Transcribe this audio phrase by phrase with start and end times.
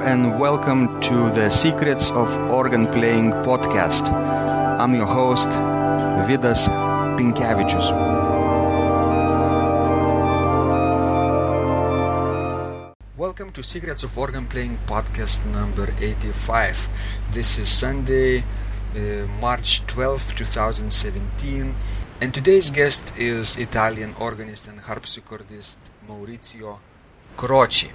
[0.00, 4.12] and welcome to the Secrets of Organ Playing podcast.
[4.78, 5.48] I'm your host,
[6.28, 6.68] Vidas
[7.16, 7.90] Pinkevičius.
[13.16, 16.88] Welcome to Secrets of Organ Playing podcast number 85.
[17.32, 18.44] This is Sunday,
[18.94, 21.74] uh, March 12, 2017,
[22.20, 25.78] and today's guest is Italian organist and harpsichordist
[26.08, 26.78] Maurizio
[27.36, 27.90] Croci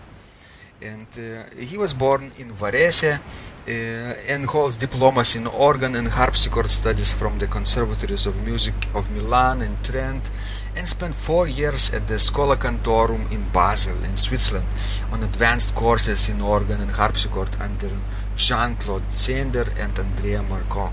[0.84, 6.70] and uh, he was born in Varese uh, and holds diplomas in organ and harpsichord
[6.70, 10.30] studies from the conservatories of music of Milan and Trent
[10.76, 14.68] and spent four years at the Schola Cantorum in Basel in Switzerland
[15.12, 17.92] on advanced courses in organ and harpsichord under
[18.36, 20.92] Jean-Claude Zehnder and Andrea Marcon.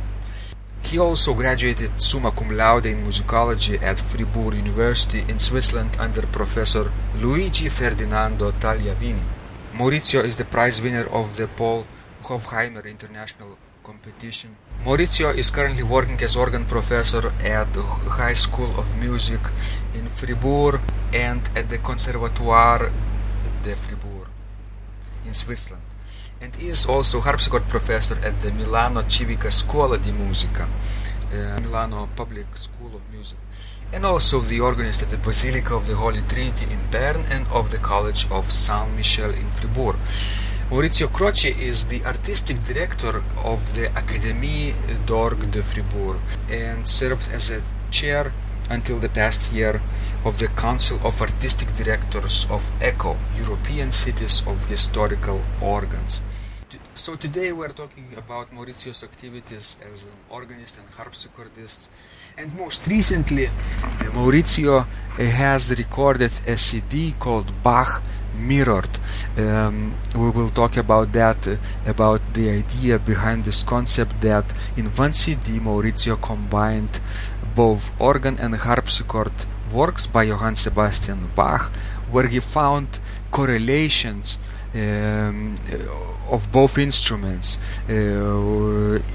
[0.82, 6.90] He also graduated summa cum laude in musicology at Fribourg University in Switzerland under Professor
[7.16, 9.39] Luigi Ferdinando Tagliavini.
[9.72, 11.86] Maurizio is the prize winner of the Paul
[12.24, 14.56] Hofhaimer International Competition.
[14.84, 19.40] Maurizio is currently working as organ professor at the High School of Music
[19.94, 20.80] in Fribourg
[21.14, 22.90] and at the Conservatoire
[23.62, 24.26] de Fribourg
[25.24, 25.84] in Switzerland.
[26.40, 30.66] And he is also harpsichord professor at the Milano Civica Scuola di Musica,
[31.32, 33.38] uh, Milano Public School of Music
[33.92, 37.70] and also the organist at the Basilica of the Holy Trinity in Bern and of
[37.70, 39.96] the College of Saint Michel in Fribourg.
[40.70, 44.72] Maurizio Croci is the artistic director of the Académie
[45.06, 47.60] d'Orgue de Fribourg and served as a
[47.90, 48.32] chair
[48.70, 49.82] until the past year
[50.24, 56.22] of the Council of Artistic Directors of ECHO, European Cities of Historical Organs.
[56.94, 61.88] So today we're talking about Maurizio's activities as an organist and harpsichordist
[62.40, 63.46] and most recently
[64.16, 64.86] Maurizio
[65.18, 68.02] has recorded a CD called Bach
[68.34, 68.98] Mirrored.
[69.36, 74.46] Um, we will talk about that, uh, about the idea behind this concept that
[74.78, 77.00] in one CD Maurizio combined
[77.54, 79.36] both organ and harpsichord
[79.74, 81.70] works by Johann Sebastian Bach,
[82.10, 83.00] where he found
[83.30, 84.38] correlations
[84.74, 85.56] um,
[86.30, 87.92] of both instruments uh,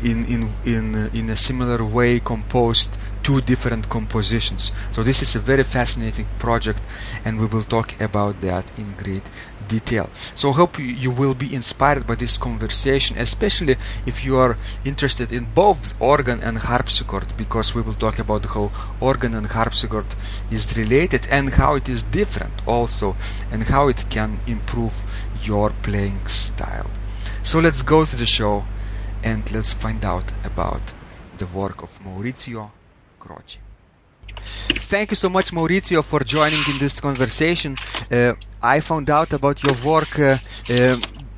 [0.03, 4.71] in, in, in, in a similar way composed two different compositions.
[4.91, 6.79] So this is a very fascinating project
[7.25, 9.27] and we will talk about that in great
[9.67, 10.11] detail.
[10.13, 14.55] So hope you will be inspired by this conversation, especially if you are
[14.85, 20.05] interested in both organ and harpsichord, because we will talk about how organ and harpsichord
[20.51, 23.15] is related and how it is different also,
[23.51, 25.03] and how it can improve
[25.41, 26.91] your playing style.
[27.41, 28.65] So let's go to the show
[29.23, 30.93] and let's find out about
[31.39, 32.69] the work of Maurizio
[34.37, 37.75] Thank you so much, Maurizio, for joining in this conversation.
[38.11, 40.37] Uh, I found out about your work uh,
[40.69, 40.97] uh,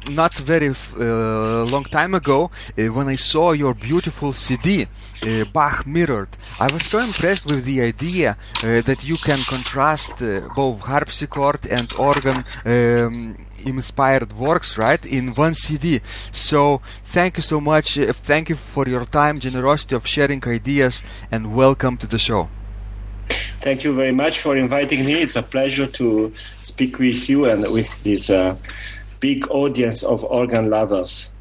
[0.10, 4.88] not very uh, long time ago uh, when I saw your beautiful CD,
[5.24, 6.30] uh, Bach Mirrored.
[6.60, 10.20] I was so impressed with the idea that you can contrast
[10.56, 12.44] both harpsichord and organ.
[12.66, 16.02] Um, inspired works right in one cd
[16.32, 17.96] so thank you so much
[18.30, 22.50] thank you for your time generosity of sharing ideas and welcome to the show
[23.62, 25.22] Thank you very much for inviting me.
[25.22, 26.32] It's a pleasure to
[26.62, 28.58] speak with you and with this uh,
[29.20, 31.34] big audience of organ lovers.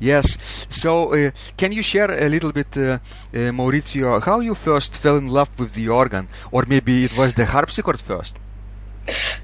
[0.00, 0.66] Yes.
[0.68, 2.98] So, uh, can you share a little bit, uh, uh,
[3.52, 7.46] Maurizio, how you first fell in love with the organ, or maybe it was the
[7.46, 8.38] harpsichord first?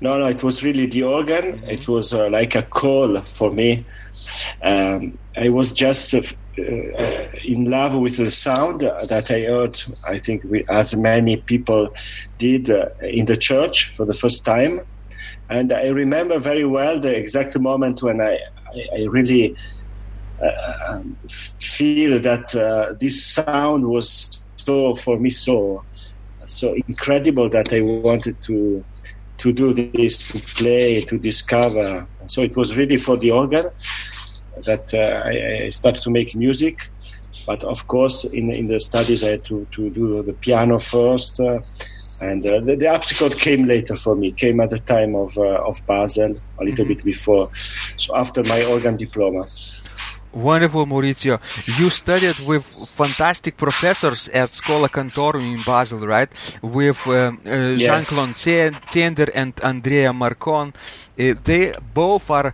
[0.00, 1.58] No, no, it was really the organ.
[1.58, 1.70] Mm-hmm.
[1.70, 3.86] It was uh, like a call for me.
[4.62, 6.22] Um, I was just uh,
[6.58, 9.80] uh, in love with the sound that I heard.
[10.06, 11.94] I think we, as many people
[12.38, 12.68] did
[13.02, 14.80] in the church for the first time
[15.48, 18.38] and I remember very well the exact moment when I,
[18.74, 19.54] I, I really
[20.42, 21.16] uh, um,
[21.58, 25.84] feel that uh, this sound was so for me so
[26.46, 28.84] so incredible that I wanted to
[29.38, 32.06] to do this, to play, to discover.
[32.26, 33.70] So it was really for the organ
[34.64, 36.88] that uh, I, I, started to make music.
[37.46, 41.40] But of course, in in the studies, I had to, to do the piano first.
[41.40, 41.60] Uh,
[42.20, 45.68] and uh, the, the harpsichord came later for me came at the time of uh,
[45.68, 46.94] of basel a little mm-hmm.
[46.94, 47.50] bit before
[47.96, 49.46] so after my organ diploma
[50.34, 51.38] Wonderful, Maurizio.
[51.78, 56.28] You studied with fantastic professors at Schola Cantorum in Basel, right?
[56.60, 57.12] With uh,
[57.46, 60.74] uh, Jean-Claude Zehnder and Andrea Marcon.
[60.74, 62.52] Uh, they both are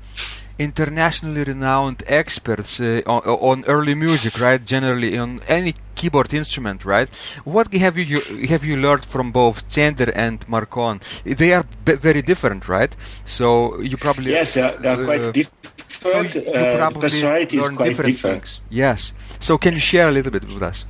[0.59, 4.62] internationally renowned experts uh, on, on, early music, right?
[4.62, 7.09] Generally on any keyboard instrument, right?
[7.44, 11.00] What have you have you learned from both Zehnder and Marcon?
[11.25, 12.94] They are b- very different, right?
[13.25, 15.80] So you probably yes, they are, they are quite uh, different.
[15.91, 18.13] So uh, personality is quite different.
[18.13, 18.61] different.
[18.71, 19.13] Yes.
[19.41, 20.87] So can you share a little bit with us?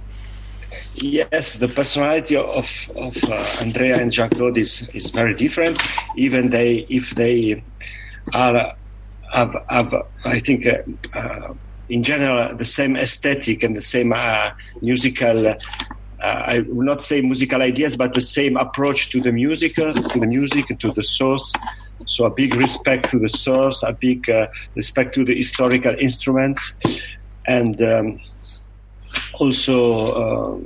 [0.94, 5.82] Yes, the personality of of uh, Andrea and Jean Claude is is very different.
[6.16, 7.62] Even they, if they
[8.34, 8.76] are
[9.32, 9.94] have, have
[10.24, 10.78] I think, uh,
[11.14, 11.54] uh,
[11.88, 14.50] in general, the same aesthetic and the same uh,
[14.82, 15.48] musical.
[15.48, 15.56] Uh,
[16.20, 20.26] I will not say musical ideas, but the same approach to the music, to the
[20.26, 21.52] music, to the source.
[22.06, 24.28] So a big respect to the source, a big
[24.74, 26.74] respect to the historical instruments,
[27.46, 28.20] and um,
[29.34, 30.62] also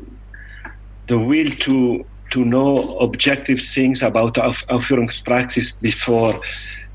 [1.07, 6.41] the will to to know objective things about Aufführungspraxis before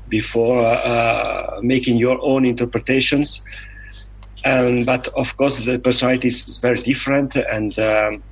[0.08, 3.44] before uh, making your own interpretations.
[4.44, 8.22] Um, but of course, the personality is very different, and um,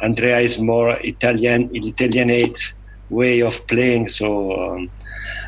[0.00, 2.74] Andrea is more Italian, Italianate
[3.08, 4.08] way of playing.
[4.08, 4.26] So
[4.60, 5.47] um, uh,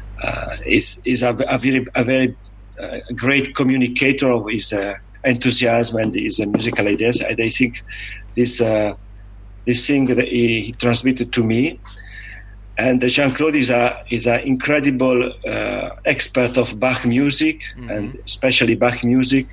[0.67, 2.37] is is a, a, very a very
[2.81, 4.95] uh, great communicator of his uh,
[5.25, 7.21] enthusiasm and his uh, musical ideas.
[7.21, 7.83] And I think
[8.35, 8.95] this uh,
[9.67, 11.79] this thing that he, he transmitted to me.
[12.79, 17.91] And Jean Claude is a is an incredible uh, expert of Bach music mm-hmm.
[17.91, 19.47] and especially Bach music,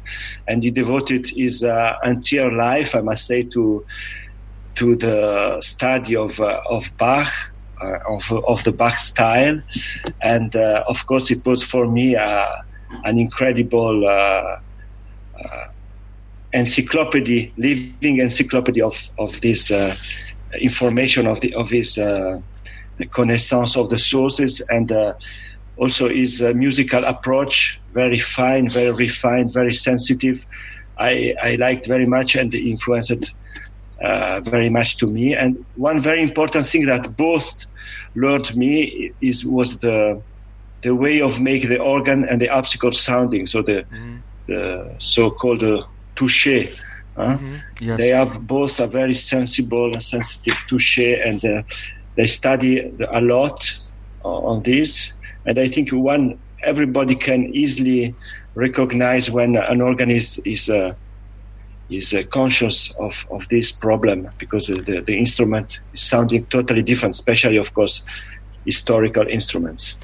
[0.48, 3.86] and he devoted his uh, entire life, I must say, to
[4.76, 7.57] to the study of uh, of Bach, uh,
[8.08, 9.62] of of the Bach style,
[10.22, 12.46] and uh, of course it was for me uh,
[13.06, 14.04] an incredible
[16.54, 19.96] encyclopedia, living encyclopedia of of this uh,
[20.60, 22.40] information of the of his uh,
[23.14, 25.14] connaissance of the sources and uh,
[25.78, 30.46] also his uh, musical approach, very fine, very refined, very sensitive.
[30.98, 33.34] I I liked very much and influenced
[34.02, 35.36] uh, very much to me.
[35.36, 37.66] And one very important thing that both
[38.16, 40.22] learned me is was the
[40.82, 43.48] the way of making the organ and the harpsichord sounding.
[43.48, 44.22] So the, mm.
[44.46, 45.84] the so-called uh,
[46.16, 46.48] touche.
[47.18, 47.56] mm-hmm.
[47.82, 47.98] yes.
[47.98, 51.64] They have both a very sensible and sensitive touche, and uh,
[52.16, 53.76] they study a lot
[54.24, 55.14] on this.
[55.46, 58.14] And I think one everybody can easily
[58.56, 60.94] recognize when an organ is is uh,
[61.90, 67.16] is uh, conscious of, of this problem because the, the instrument is sounding totally different,
[67.16, 68.04] especially, of course,
[68.66, 69.96] historical instruments.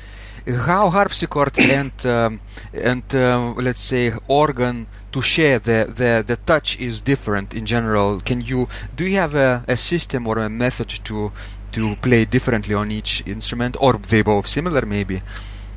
[0.46, 2.42] How harpsichord and um,
[2.74, 8.20] and uh, let's say organ to share the, the, the touch is different in general.
[8.20, 11.32] Can you do you have a, a system or a method to
[11.72, 15.22] to play differently on each instrument, or they both similar maybe,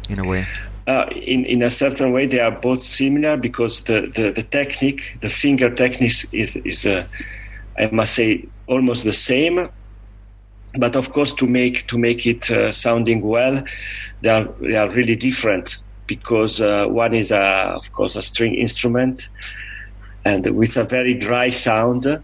[0.09, 0.47] in a way?
[0.87, 5.19] Uh, in in a certain way, they are both similar because the, the, the technique,
[5.21, 7.05] the finger technique, is is uh,
[7.79, 9.69] I must say almost the same.
[10.79, 13.65] But of course, to make to make it uh, sounding well,
[14.21, 18.55] they are they are really different because uh, one is, a, of course, a string
[18.55, 19.29] instrument
[20.25, 22.23] and with a very dry sound,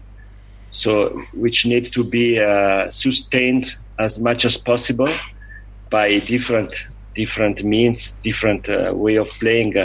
[0.71, 5.09] so which need to be uh, sustained as much as possible
[5.89, 9.75] by different different means, different uh, way of playing.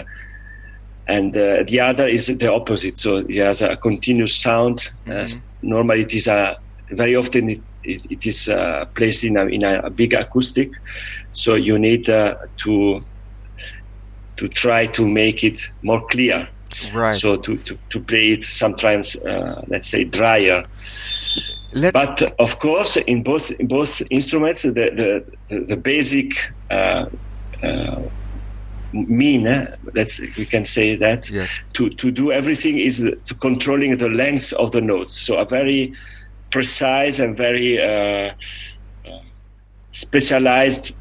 [1.09, 2.99] and uh, the other is the opposite.
[2.99, 4.91] So it has a continuous sound.
[5.07, 5.69] Uh, mm-hmm.
[5.69, 6.59] normally, it is a
[6.91, 10.71] very often it, it, it is uh, placed in a, in a, big acoustic.
[11.33, 13.03] So you need to
[14.39, 16.49] to try to make it more clear.
[16.93, 17.17] Right.
[17.17, 20.65] So to, to, to play it sometimes, uh, let's say, drier.
[21.73, 26.33] Let's but of course, in both in both instruments, the the, the basic
[26.71, 27.07] uh,
[27.63, 28.01] uh,
[28.93, 31.51] mean, uh, let's we can say that yes.
[31.75, 35.15] to to do everything is to controlling the length of the notes.
[35.15, 35.93] So a very
[36.51, 38.33] precise and very uh,
[39.07, 39.21] uh,
[39.93, 40.95] specialized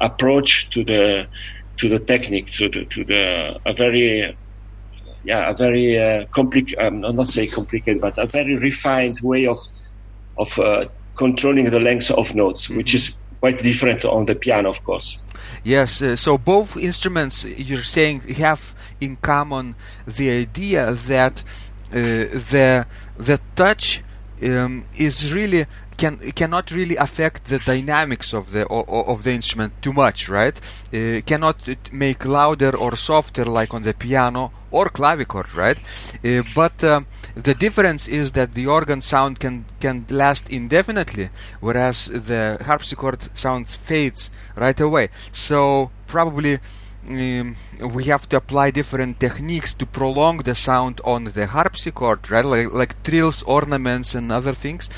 [0.00, 1.26] approach to the
[1.76, 4.36] to the technique, to the, to the a very
[5.24, 9.58] yeah a very uh, complicated um, not say complicated but a very refined way of
[10.38, 12.76] of uh, controlling the length of notes, mm-hmm.
[12.76, 15.18] which is quite different on the piano, of course.
[15.64, 19.74] Yes, uh, so both instruments you're saying have in common
[20.06, 21.44] the idea that
[21.90, 24.02] uh, the the touch
[24.42, 25.66] um, is really
[25.98, 30.56] can cannot really affect the dynamics of the of the instrument too much, right?
[30.94, 31.56] Uh, cannot
[31.92, 35.78] make louder or softer like on the piano or clavichord, right?
[36.24, 37.00] Uh, but uh,
[37.34, 43.68] the difference is that the organ sound can can last indefinitely, whereas the harpsichord sound
[43.68, 45.08] fades right away.
[45.32, 46.60] So probably.
[47.08, 52.44] Um, we have to apply different techniques to prolong the sound on the harpsichord, right?
[52.44, 54.88] Like, like trills, ornaments, and other things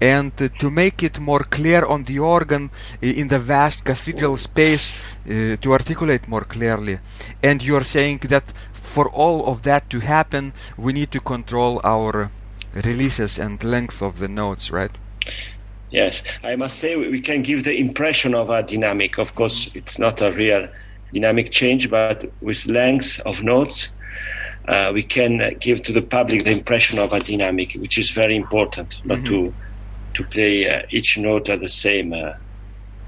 [0.00, 2.70] and to make it more clear on the organ
[3.02, 4.92] in the vast cathedral space
[5.26, 7.00] uh, to articulate more clearly
[7.42, 8.44] and you're saying that
[8.88, 12.30] for all of that to happen, we need to control our
[12.74, 14.90] releases and length of the notes, right?
[15.90, 19.18] Yes, I must say we can give the impression of a dynamic.
[19.18, 20.68] Of course, it's not a real
[21.12, 23.88] dynamic change, but with length of notes,
[24.66, 28.36] uh, we can give to the public the impression of a dynamic, which is very
[28.36, 29.28] important, not mm-hmm.
[29.28, 29.54] to
[30.14, 32.12] to play uh, each note at the same.
[32.12, 32.34] Uh,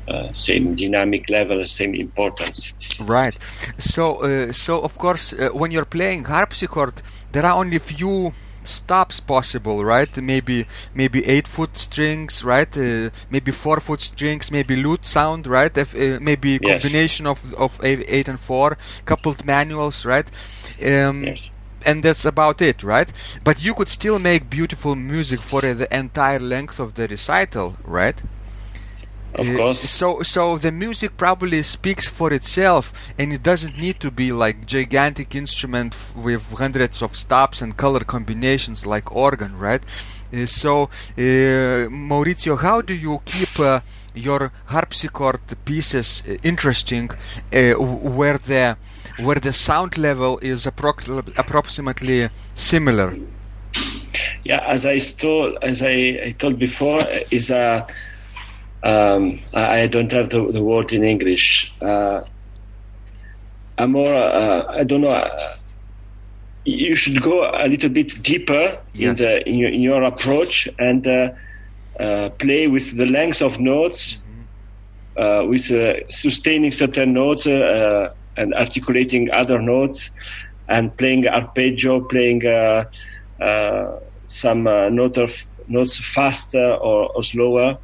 [0.09, 2.75] uh, same dynamic level, same importance.
[3.01, 3.37] Right.
[3.79, 8.33] So, uh, so of course, uh, when you're playing harpsichord, there are only few
[8.71, 10.17] stops possible, right?
[10.17, 12.77] Maybe maybe eight foot strings, right?
[12.77, 15.77] Uh, maybe four foot strings, maybe lute sound, right?
[15.77, 16.83] If, uh, maybe yes.
[16.83, 20.29] combination of of eight and four, coupled manuals, right?
[20.85, 21.51] Um, yes.
[21.87, 23.11] And that's about it, right?
[23.43, 28.21] But you could still make beautiful music for the entire length of the recital, right?
[29.35, 29.81] Of course.
[29.81, 34.67] So, so the music probably speaks for itself, and it doesn't need to be like
[34.67, 39.83] gigantic instrument with hundreds of stops and color combinations like organ, right?
[40.33, 43.81] Uh, so, uh, Maurizio, how do you keep uh,
[44.15, 47.11] your harpsichord pieces uh, interesting,
[47.53, 48.77] uh, where the
[49.19, 53.17] where the sound level is appro- approximately similar?
[54.45, 57.87] Yeah, as I told as I, I told before, is a
[58.83, 61.73] um, I, don't have the, the word in English.
[61.83, 62.23] Uh,
[63.79, 65.09] I'm more, uh, I don't know.
[65.09, 65.57] Uh,
[66.65, 69.11] you should go a little bit deeper yes.
[69.11, 71.33] in, the, in, your, in your approach and uh,
[71.99, 74.23] uh, play with the length of notes,
[75.17, 75.49] mm-hmm.
[75.49, 75.65] with
[76.11, 80.11] sustaining certain notes and articulating other notes,
[80.69, 82.43] and playing arpeggio, playing
[84.27, 87.79] some note of, notes faster or, or slower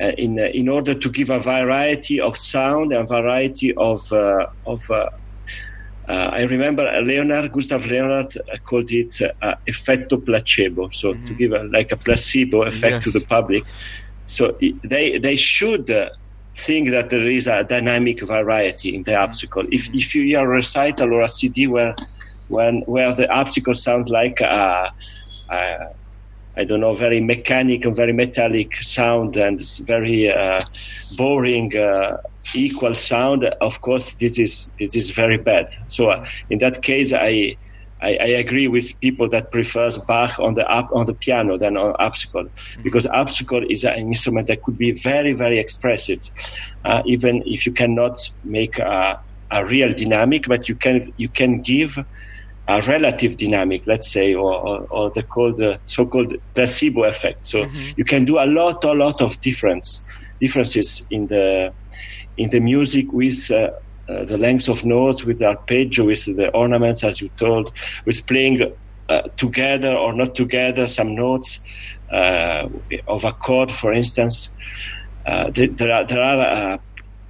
[0.00, 4.90] in uh, in order to give a variety of sound and variety of uh, of
[6.10, 9.20] I remember Leonhardt, Gustav Leonhardt called it
[9.66, 11.26] effetto placebo, so mm-hmm.
[11.26, 13.04] to give a, like a placebo effect yes.
[13.04, 13.64] to the public.
[14.26, 15.90] So they they should
[16.56, 19.66] think that there is a dynamic variety in the harpsichord.
[19.66, 19.74] Mm-hmm.
[19.74, 21.94] If if you hear a recital or a CD where
[22.48, 24.92] when where the harpsichord sounds like a,
[25.50, 25.88] a
[26.58, 30.60] I don't know, very mechanical, very metallic sound and very uh,
[31.16, 32.20] boring uh,
[32.52, 33.44] equal sound.
[33.44, 35.76] Of course, this is this is very bad.
[35.86, 37.56] So uh, in that case, I,
[38.02, 41.76] I, I agree with people that prefers Bach on the up on the piano than
[41.76, 42.82] on harpsichord mm-hmm.
[42.82, 46.20] because harpsichord is an instrument that could be very very expressive,
[46.84, 49.20] uh, even if you cannot make a,
[49.52, 51.98] a real dynamic, but you can you can give
[52.68, 57.46] a relative dynamic, let's say, or, or, or the called uh, so-called placebo effect.
[57.46, 57.92] So mm-hmm.
[57.96, 60.04] you can do a lot, a lot of difference
[60.40, 61.72] differences in the
[62.36, 63.70] in the music with uh,
[64.08, 67.72] uh, the length of notes, with the arpeggio, with the ornaments, as you told,
[68.04, 68.72] with playing
[69.08, 71.60] uh, together or not together some notes
[72.12, 72.68] uh,
[73.08, 74.54] of a chord, for instance.
[75.26, 76.80] Uh, there, are there are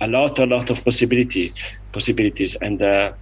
[0.01, 1.53] a lot, a lot of possibility
[1.93, 3.13] possibilities, and uh,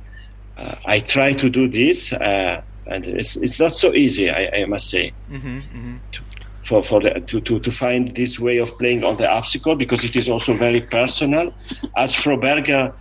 [0.56, 4.30] I try to do this, uh, and it's it's not so easy.
[4.30, 5.12] I, I must say.
[5.30, 5.96] Mm-hmm, mm-hmm.
[6.12, 6.20] To,
[6.64, 10.04] for, for the, to, to, to find this way of playing on the harpsichord because
[10.04, 11.54] it is also very personal.
[11.96, 12.92] As Froberger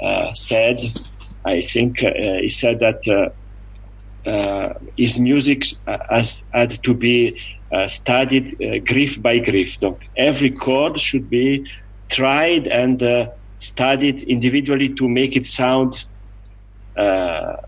[0.00, 0.80] uh, said,
[1.44, 7.38] I think uh, he said that uh, uh, his music has had to be
[7.86, 9.78] studied grief by grief.
[9.78, 11.70] So every chord should be
[12.08, 16.11] tried and studied individually to make it sound uh,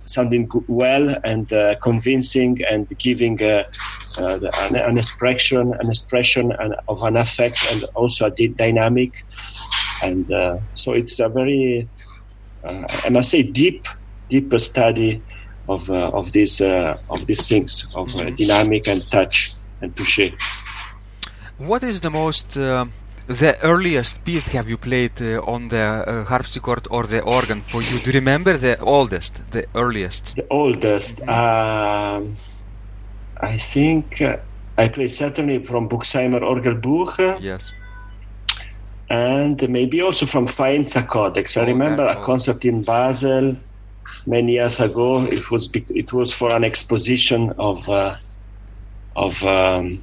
[0.06, 3.64] sounding well and uh, convincing and giving uh,
[4.18, 6.52] uh the, an, an, expression, an expression
[6.88, 9.24] of an effect and also a dynamic.
[10.02, 11.88] And uh, so it's a very,
[12.64, 13.86] uh, I must say, deep,
[14.28, 15.22] deep study
[15.68, 18.34] of of these of these things of mm-hmm.
[18.34, 20.30] dynamic and touch and touche.
[21.56, 22.58] What is the most
[23.26, 27.82] the earliest piece have you played uh, on the uh, harpsichord or the organ for
[27.82, 27.98] you?
[28.00, 30.36] Do you remember the oldest, the earliest?
[30.36, 31.20] The oldest.
[31.22, 32.36] Um,
[33.40, 34.36] I think uh,
[34.76, 37.40] I played certainly from Buxheimer Orgelbuch.
[37.40, 37.72] Yes.
[39.08, 41.56] And maybe also from Faenza Codex.
[41.56, 43.56] I oh, remember a concert in Basel
[44.26, 45.24] many years ago.
[45.24, 48.16] It was it was for an exposition of uh,
[49.16, 50.02] of um,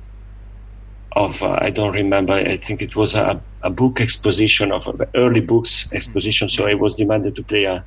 [1.14, 2.34] of uh, I don't remember.
[2.34, 6.50] I think it was a, a book exposition of uh, early books exposition.
[6.50, 7.84] So I was demanded to play a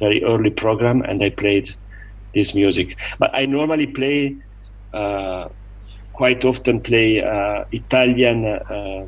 [0.00, 1.74] very early program, and I played
[2.34, 2.96] this music.
[3.18, 4.36] But I normally play
[4.92, 5.48] uh,
[6.12, 9.06] quite often play uh, Italian uh,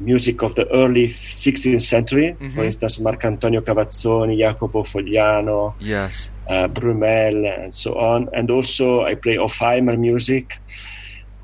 [0.00, 2.34] music of the early 16th century.
[2.40, 2.52] Mhm.
[2.54, 6.28] For instance, Marcantonio Cavazzoni, Jacopo Fogliano, Yes.
[6.48, 8.28] uh, Brumel, and so on.
[8.32, 10.58] And also, I play Hofhaimer music,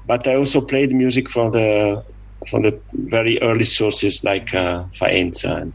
[0.09, 2.03] but I also played music from the
[2.50, 5.62] from the very early sources like uh, Faenza.
[5.62, 5.73] And,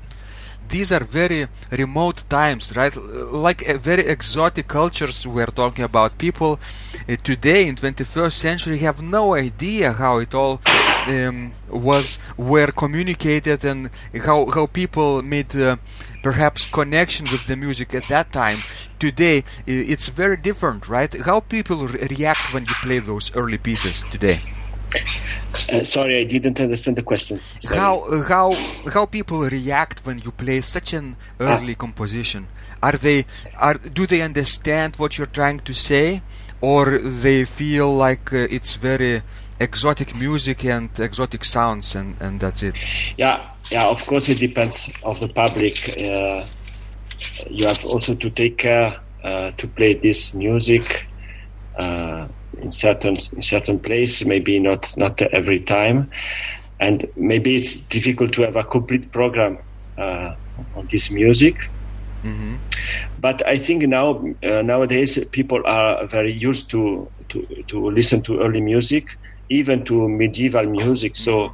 [0.70, 2.96] these are very remote times, right?
[3.46, 6.18] Like uh, very exotic cultures we're talking about.
[6.18, 6.60] People
[7.08, 10.60] uh, today in 21st century have no idea how it all
[11.08, 13.90] um, was were communicated and
[14.26, 15.78] how how people made uh,
[16.22, 18.64] perhaps connection with the music at that time.
[19.00, 21.14] Today it's very different, right?
[21.26, 24.42] How people re- react when you play those early pieces today?
[25.70, 27.40] uh, sorry, I didn't understand the question.
[27.60, 27.80] Sorry.
[27.80, 28.54] How how
[28.94, 32.48] how people react when you play such an early composition?
[32.82, 33.26] Are they
[33.58, 36.22] are do they understand what you're trying to say,
[36.62, 39.22] or they feel like uh, it's very
[39.60, 42.76] exotic music and exotic sounds and and that's it?
[43.18, 43.86] Yeah, yeah.
[43.86, 45.98] Of course, it depends of the public.
[45.98, 46.46] Uh,
[47.50, 51.06] you have also to take care uh, to play this music
[51.78, 52.28] uh,
[52.62, 54.26] in certain in certain place.
[54.26, 56.10] Maybe not not every time,
[56.80, 59.58] and maybe it's difficult to have a complete program
[59.98, 60.36] uh,
[60.76, 61.56] on this music.
[62.24, 62.56] hmm
[63.20, 68.42] But I think now uh, nowadays people are very used to, to to listen to
[68.42, 69.06] early music,
[69.50, 71.16] even to medieval music.
[71.16, 71.54] So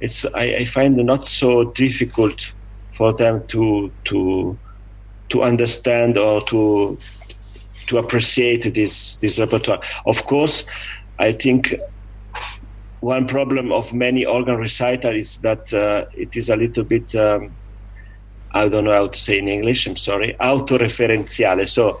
[0.00, 2.52] it's I, I find it not so difficult
[2.94, 4.58] for them to to
[5.30, 6.98] to understand or to
[7.86, 9.80] to appreciate this this repertoire.
[10.06, 10.64] Of course,
[11.18, 11.74] I think
[13.00, 17.52] one problem of many organ recital is that uh, it is a little bit um,
[18.52, 19.86] I don't know how to say in English.
[19.86, 21.68] I'm sorry, autoreferentiale.
[21.68, 22.00] So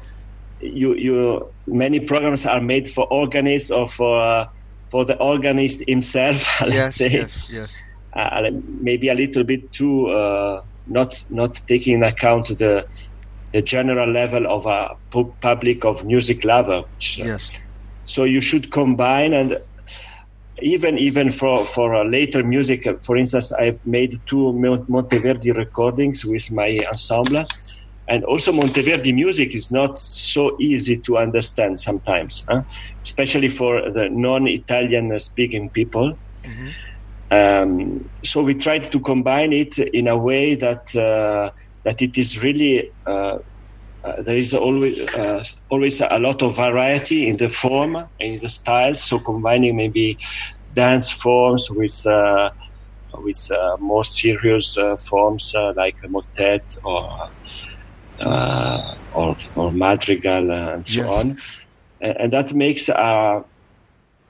[0.60, 4.48] you you many programs are made for organists or for uh,
[4.90, 6.46] for the organist himself.
[6.60, 7.78] Let's Yes, say yes, yes.
[8.14, 8.50] uh,
[8.80, 12.86] maybe a little bit too uh, not not taking into account the
[13.52, 16.82] the general level of a pu- public of music lover.
[16.94, 17.50] which, uh, Yes.
[18.04, 19.58] so you should combine and
[20.62, 24.52] even even for for later music uh, for instance i've made two
[24.88, 27.44] monteverdi recordings with my ensemble
[28.08, 32.62] and also monteverdi music is not so easy to understand sometimes huh?
[33.04, 36.74] especially for the non-italian speaking people Mhm.
[37.30, 41.50] um, so we tried to combine it in a way that uh,
[41.84, 43.38] that it is really uh,
[44.04, 48.38] uh, there is always uh, always a lot of variety in the form and in
[48.40, 49.02] the styles.
[49.02, 50.18] So combining maybe
[50.72, 52.50] dance forms with uh,
[53.14, 57.28] with uh, more serious uh, forms uh, like a motet or uh,
[59.12, 61.14] or or madrigal uh, and so Yes.
[61.14, 61.36] on,
[62.00, 63.42] and, and that makes a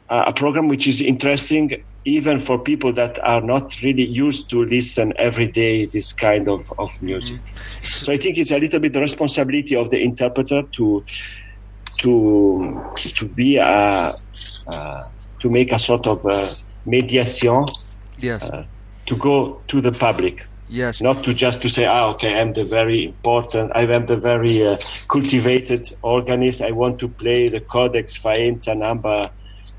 [0.09, 5.13] a program which is interesting even for people that are not really used to listen
[5.19, 7.41] every day this kind of, of music.
[7.83, 11.05] So I think it's a little bit the responsibility of the interpreter to
[11.99, 14.15] to to be a
[14.69, 15.03] uh,
[15.41, 16.47] to make a sort of uh,
[16.85, 17.65] mediation
[18.19, 18.43] Yes.
[18.45, 18.65] uh,
[19.07, 21.01] to go to the public, yes.
[21.01, 24.67] not to just to say, ah, okay, I'm the very important, I am the very
[24.67, 24.77] uh,
[25.09, 26.63] cultivated organist.
[26.63, 29.31] I want to play the Codex Faenza number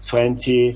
[0.05, 0.75] twenty,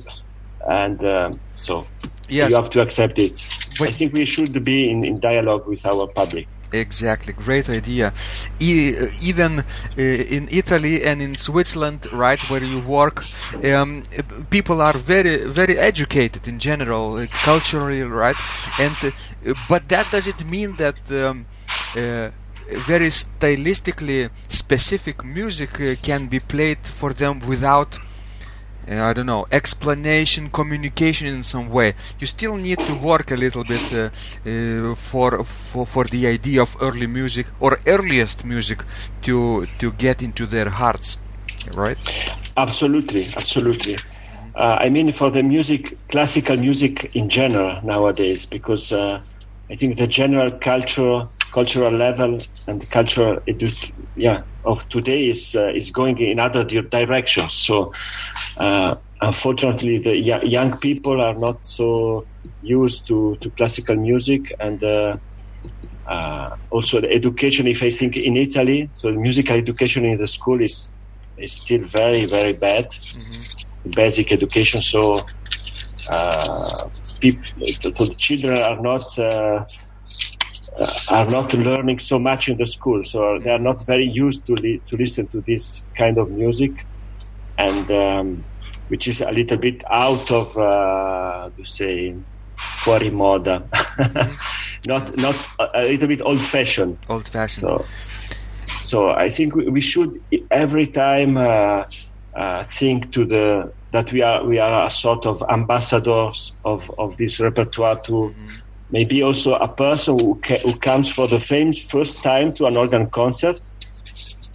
[0.67, 1.85] and um, so
[2.29, 2.49] Yes.
[2.49, 3.45] you have to accept it.
[3.77, 6.47] But- I think we should be in, in dialogue with our public.
[6.73, 8.13] Exactly, great idea.
[8.59, 9.63] E- uh, even uh,
[10.01, 13.25] in Italy and in Switzerland, right, where you work,
[13.65, 14.03] um,
[14.49, 18.37] people are very, very educated in general, uh, culturally, right?
[18.79, 21.45] And uh, but that doesn't mean that um,
[21.97, 22.29] uh,
[22.87, 27.99] very stylistically specific music uh, can be played for them without
[28.91, 31.93] uh, I don't know, explanation, communication in some way.
[32.19, 34.09] You still need to work a little bit uh,
[34.45, 38.83] uh, for, for for the idea of early music or earliest music
[39.21, 41.19] to to get into their hearts,
[41.73, 41.97] right?
[42.57, 43.97] Absolutely, absolutely.
[44.55, 49.21] Uh, I mean, for the music, classical music in general nowadays, because uh,
[49.69, 52.37] I think the general culture, cultural level,
[52.67, 57.53] and the cultural edu- yeah of today is uh, is going in other di- directions.
[57.53, 57.91] So,
[58.57, 62.27] uh, unfortunately, the y- young people are not so
[62.61, 65.17] used to, to classical music, and uh,
[66.09, 67.67] uh, also the education.
[67.67, 70.91] If I think in Italy, so the musical education in the school is
[71.37, 72.87] is still very very bad
[73.95, 75.27] basic education so
[76.09, 76.87] uh,
[77.19, 77.43] peop-
[77.95, 79.63] so the children are not uh,
[81.09, 84.53] are not learning so much in the school so they are not very used to
[84.55, 86.71] li- to listen to this kind of music
[87.57, 88.43] and um,
[88.87, 92.15] which is a little bit out of uh, to say
[92.83, 93.63] fuori moda,
[94.85, 95.35] not not
[95.73, 96.97] a, little bit old fashioned.
[97.09, 97.67] Old fashioned.
[97.69, 97.85] So,
[98.81, 101.85] so I think we, we should every time uh,
[102.35, 107.17] uh, think to the that we are we are a sort of ambassadors of, of
[107.17, 108.49] this repertoire to mm-hmm.
[108.91, 113.09] Maybe also a person who, ca- who comes for the first time to an organ
[113.09, 113.59] concert,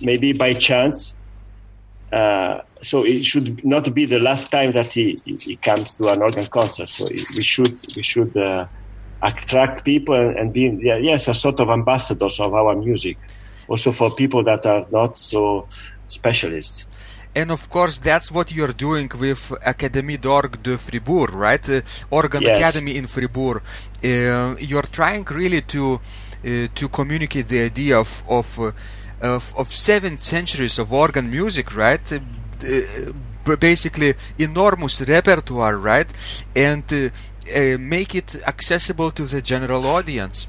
[0.00, 1.14] maybe by chance.
[2.12, 6.22] Uh, so it should not be the last time that he, he comes to an
[6.22, 6.88] organ concert.
[6.88, 8.66] So we should we should uh,
[9.22, 13.16] attract people and, be yes a sort of ambassadors of our music,
[13.66, 15.66] also for people that are not so
[16.06, 16.86] specialists
[17.36, 21.68] and of course that's what you're doing with Académie d'Orgue de Fribourg, right?
[21.68, 22.58] Uh, Organ yes.
[22.58, 23.62] Academy in Fribourg.
[24.02, 28.72] Uh, you're trying really to uh, to communicate the idea of of, uh,
[29.20, 32.12] of, of seven centuries of organ music, right?
[32.12, 32.18] Uh,
[32.64, 36.10] uh, basically, enormous repertoire, right?
[36.54, 37.12] And
[37.78, 40.48] make it accessible to the general audience.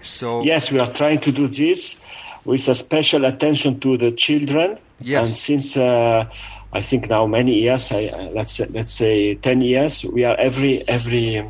[0.00, 2.00] So yes, we are trying to do this
[2.46, 5.28] with a special attention to the children Yes.
[5.28, 6.28] And since uh,
[6.72, 10.86] I think now many years, I, uh, let's let's say ten years, we are every
[10.88, 11.46] every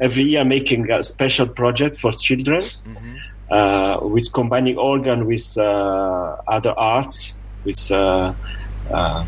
[0.00, 3.16] every year making a special project for children, mm-hmm.
[3.50, 8.34] uh, with combining organ with uh, other arts, with, uh,
[8.90, 9.24] uh,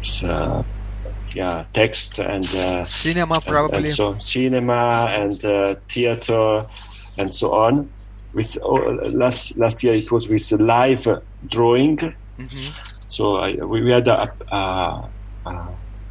[0.00, 0.64] with
[1.34, 2.46] yeah text and
[2.88, 5.40] cinema probably, and, and so cinema and
[5.88, 6.66] theater
[7.18, 7.90] and so on.
[8.34, 11.06] With last last year it was with live
[11.46, 13.08] drawing Mm-hmm.
[13.08, 15.08] So I, we had a, a,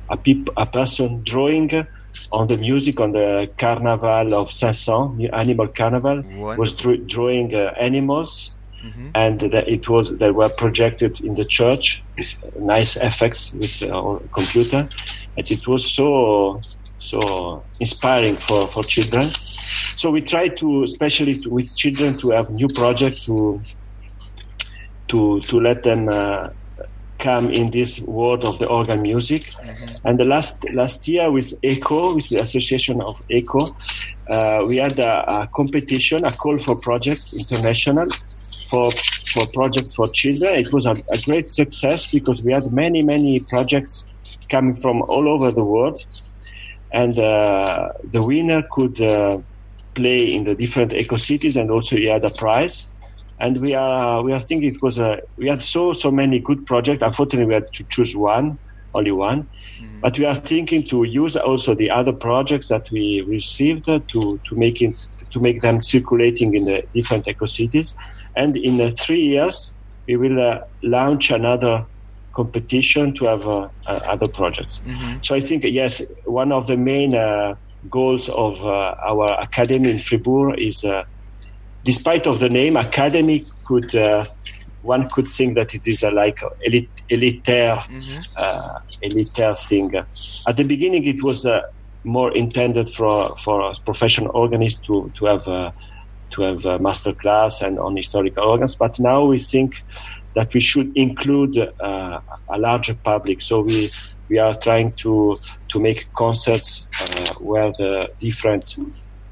[0.10, 1.88] a, peop, a, person drawing
[2.32, 6.58] on the music on the Carnival of Saint-Saëns, Animal Carnival, Wonderful.
[6.58, 8.52] was dr- drawing uh, animals.
[8.84, 9.10] Mm-hmm.
[9.16, 14.20] And that it was they were projected in the church with nice effects with uh,
[14.32, 14.88] computer,
[15.36, 16.62] and it was so
[17.00, 19.32] so inspiring for, for children.
[19.96, 23.62] So we try to, especially to, with children, to have new projects to
[25.10, 26.50] to to let them uh,
[27.20, 29.46] come in this world of the organ music.
[29.46, 30.08] Mm-hmm.
[30.08, 33.76] And the last last year with ECHO, with the Association of ECHO,
[34.30, 38.08] uh, we had a, a, competition, a call for projects international
[38.70, 38.92] for
[39.34, 40.60] for projects for children.
[40.60, 44.06] It was a, a, great success because we had many many projects
[44.50, 46.06] coming from all over the world,
[46.92, 49.40] and uh, the winner could uh,
[49.96, 52.90] play in the different ECHO cities, and also he had a prize
[53.40, 56.66] and we are we are thinking it was a we had so so many good
[56.66, 57.02] projects.
[57.04, 58.58] Unfortunately, we had to choose one,
[58.94, 59.48] only one.
[59.80, 60.02] Mm.
[60.02, 64.56] But we are thinking to use also the other projects that we received to to
[64.56, 67.96] make it to make them circulating in the different ECHO cities.
[68.36, 69.74] And in uh, three years,
[70.08, 71.86] we will uh, launch another
[72.40, 74.76] competition to have uh, uh other projects.
[74.86, 75.14] Mm-hmm.
[75.26, 75.92] So I think yes,
[76.26, 77.56] one of the main uh,
[77.98, 80.86] goals of uh, our academy in Fribourg is
[81.88, 84.26] despite of the name, academy could uh,
[84.82, 88.20] one could think that it is a like elite, elitaire, mm-hmm.
[88.36, 89.88] uh, elitaire thing.
[90.50, 91.62] At the beginning, it was uh,
[92.04, 95.72] more intended for for professional organists to to have uh,
[96.32, 98.76] to have a master class and on historical organs.
[98.76, 99.70] But now we think
[100.38, 102.20] that we should include uh,
[102.50, 103.42] a larger public.
[103.42, 103.92] So we
[104.30, 105.36] we are trying to
[105.72, 108.76] to make concerts uh, where the different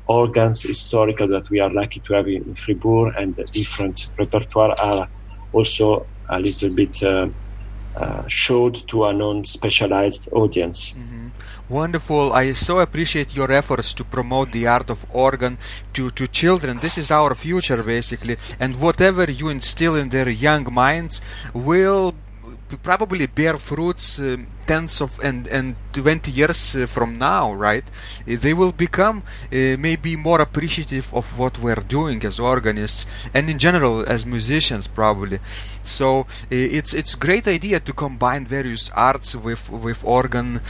[0.08, 5.08] organs historical that we are lucky to have in Fribourg and the different repertoire are
[5.54, 7.28] also a little bit uh,
[7.96, 10.92] uh, showed to a non-specialized audience.
[10.92, 11.28] Mm-hmm.
[11.68, 12.32] Wonderful.
[12.34, 15.58] I so appreciate your efforts to promote the art of organ
[15.94, 16.80] to, to children.
[16.80, 18.38] This is our future, basically.
[18.60, 21.22] And whatever you instill in their young minds
[21.56, 22.14] will
[22.84, 28.36] probably bear fruits uh, tens of and and 20 years uh, from now right uh,
[28.40, 33.58] they will become uh, maybe more appreciative of what we're doing as organists and in
[33.58, 35.40] general as musicians probably.
[35.84, 40.62] So uh, it's it's great idea to combine various arts with with organ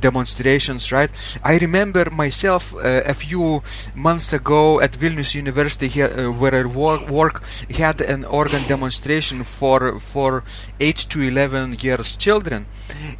[0.00, 1.10] demonstrations right?
[1.44, 3.62] I remember myself uh, a few
[3.94, 9.98] months ago at vilnius university here where i work, work had an organ demonstration for
[9.98, 10.44] for
[10.80, 12.66] 8 to 11 years children.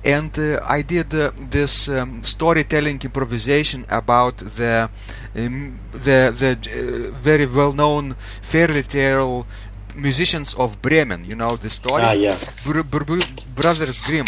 [0.04, 4.88] And and uh, I did uh, this um, storytelling improvisation about the
[5.36, 9.46] um, the the uh, very well known fairy tale
[9.96, 11.24] musicians of Bremen.
[11.24, 12.02] You know the story.
[12.02, 12.36] Ah, yeah.
[12.64, 14.26] Br- Br- Brothers Grimm,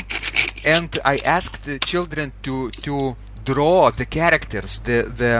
[0.65, 5.33] and I asked the children to to draw the characters, the the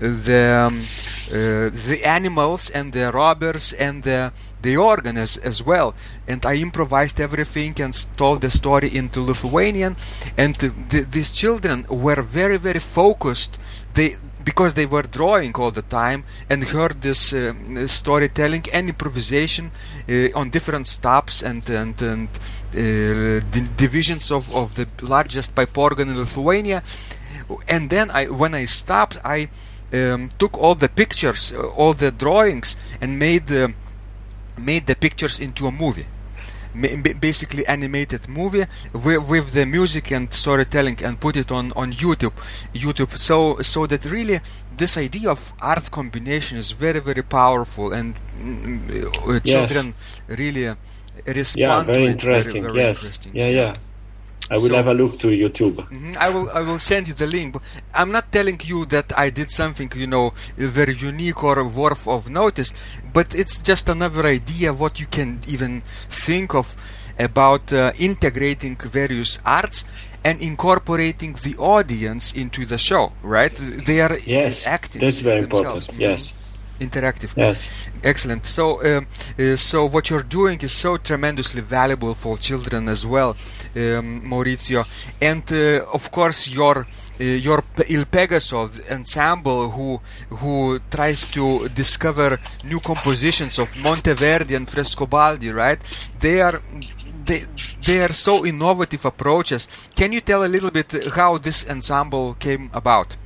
[0.00, 0.84] the um,
[1.30, 4.32] uh, the animals and the robbers and the
[4.64, 5.94] the organ as, as well.
[6.26, 9.96] And I improvised everything and told the story into Lithuanian.
[10.36, 13.60] And the, these children were very very focused.
[13.94, 17.54] They because they were drawing all the time and heard this uh,
[17.86, 23.40] storytelling and improvisation uh, on different stops and and, and uh,
[23.76, 26.82] divisions of, of the largest pipe organ in Lithuania.
[27.68, 29.48] And then I when I stopped I
[29.94, 33.74] um, took all the pictures, uh, all the drawings, and made the
[34.58, 36.06] made the pictures into a movie.
[37.20, 42.32] Basically animated movie with, with, the music and storytelling and put it on on YouTube.
[42.74, 43.16] YouTube.
[43.16, 44.40] So so that really
[44.76, 50.22] this idea of art combination is very very powerful and mm, uh, children yes.
[50.28, 50.66] really
[51.26, 53.04] respond yeah very interesting very, very yes.
[53.04, 53.32] interesting.
[53.34, 53.76] yeah yeah
[54.50, 55.76] I will so, have a look to YouTube.
[55.76, 57.56] Mm-hmm, I will I will send you the link.
[57.94, 62.28] I'm not telling you that I did something you know very unique or worth of
[62.30, 62.72] notice,
[63.12, 65.80] but it's just another idea what you can even
[66.26, 66.76] think of
[67.18, 69.84] about uh, integrating various arts
[70.24, 73.12] and incorporating the audience into the show.
[73.22, 73.54] Right?
[73.54, 75.00] They are yes, acting.
[75.00, 75.88] That's very themselves.
[75.88, 75.92] important.
[75.92, 76.00] Mm-hmm.
[76.00, 76.34] Yes
[76.80, 77.32] interactive.
[77.36, 77.88] Yes.
[78.02, 78.46] Excellent.
[78.46, 79.06] So, um,
[79.38, 83.30] uh, so what you're doing is so tremendously valuable for children as well,
[83.76, 84.84] um, Maurizio.
[85.20, 86.86] And uh, of course, your
[87.20, 94.66] uh, your Il Pegaso ensemble, who who tries to discover new compositions of Monteverdi and
[94.66, 95.80] Frescobaldi, right?
[96.20, 96.60] They are
[97.24, 97.44] they,
[97.86, 99.88] they are so innovative approaches.
[99.94, 103.16] Can you tell a little bit how this ensemble came about?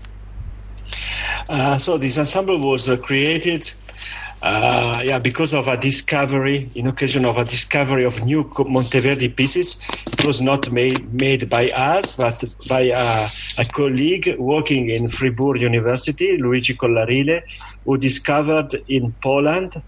[1.49, 3.73] Uh, so this ensemble was uh, created
[4.43, 9.79] uh, yeah, because of a discovery, in occasion of a discovery of new Monteverdi pieces.
[10.07, 15.61] It was not made, made by us, but by a, a colleague working in Fribourg
[15.61, 17.43] University, Luigi Collarile,
[17.85, 19.83] who discovered in Poland,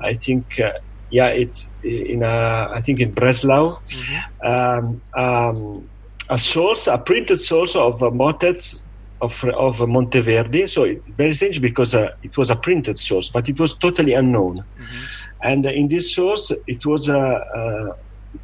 [0.00, 0.74] I think, uh,
[1.10, 4.46] yeah, it's in a, I think in Breslau, mm-hmm.
[4.46, 5.88] um, um,
[6.28, 8.80] a source, a printed source of uh, motets
[9.20, 10.68] of, of Monteverdi.
[10.68, 14.14] So it, very strange because uh, it was a printed source, but it was totally
[14.14, 14.58] unknown.
[14.58, 15.04] Mm-hmm.
[15.42, 17.18] And uh, in this source, it was a.
[17.18, 17.96] Uh,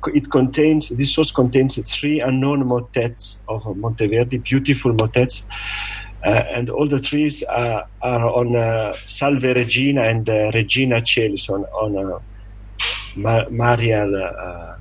[0.06, 5.46] it contains this source contains three unknown motets of Monteverdi, beautiful motets,
[6.24, 11.50] uh, and all the trees are, are on uh, Salve Regina and uh, Regina Celis
[11.50, 12.22] on on
[13.14, 14.76] Mar- Marial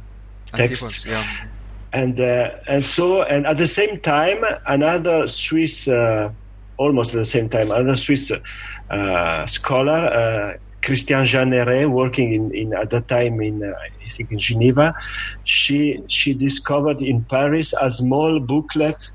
[0.54, 1.06] text.
[1.06, 1.28] Yeah
[1.94, 6.32] and uh, and so and at the same time another Swiss uh,
[6.78, 8.32] almost at the same time another Swiss
[8.90, 13.74] uh, scholar uh, Christine Jeanneret working in, in at that time in uh,
[14.06, 14.96] I think in Geneva
[15.44, 19.12] she she discovered in Paris a small booklet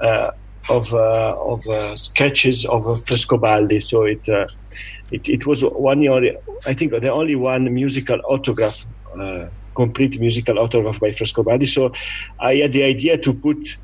[0.00, 0.30] uh,
[0.68, 1.62] of of
[1.98, 3.82] sketches of Frescobaldi.
[3.82, 4.26] So it
[5.10, 6.00] it, it was one
[6.64, 8.86] I think the only one musical autograph
[9.74, 11.66] complete musical autograph by Frescobaldi.
[11.66, 11.92] So
[12.40, 13.76] I had the idea to put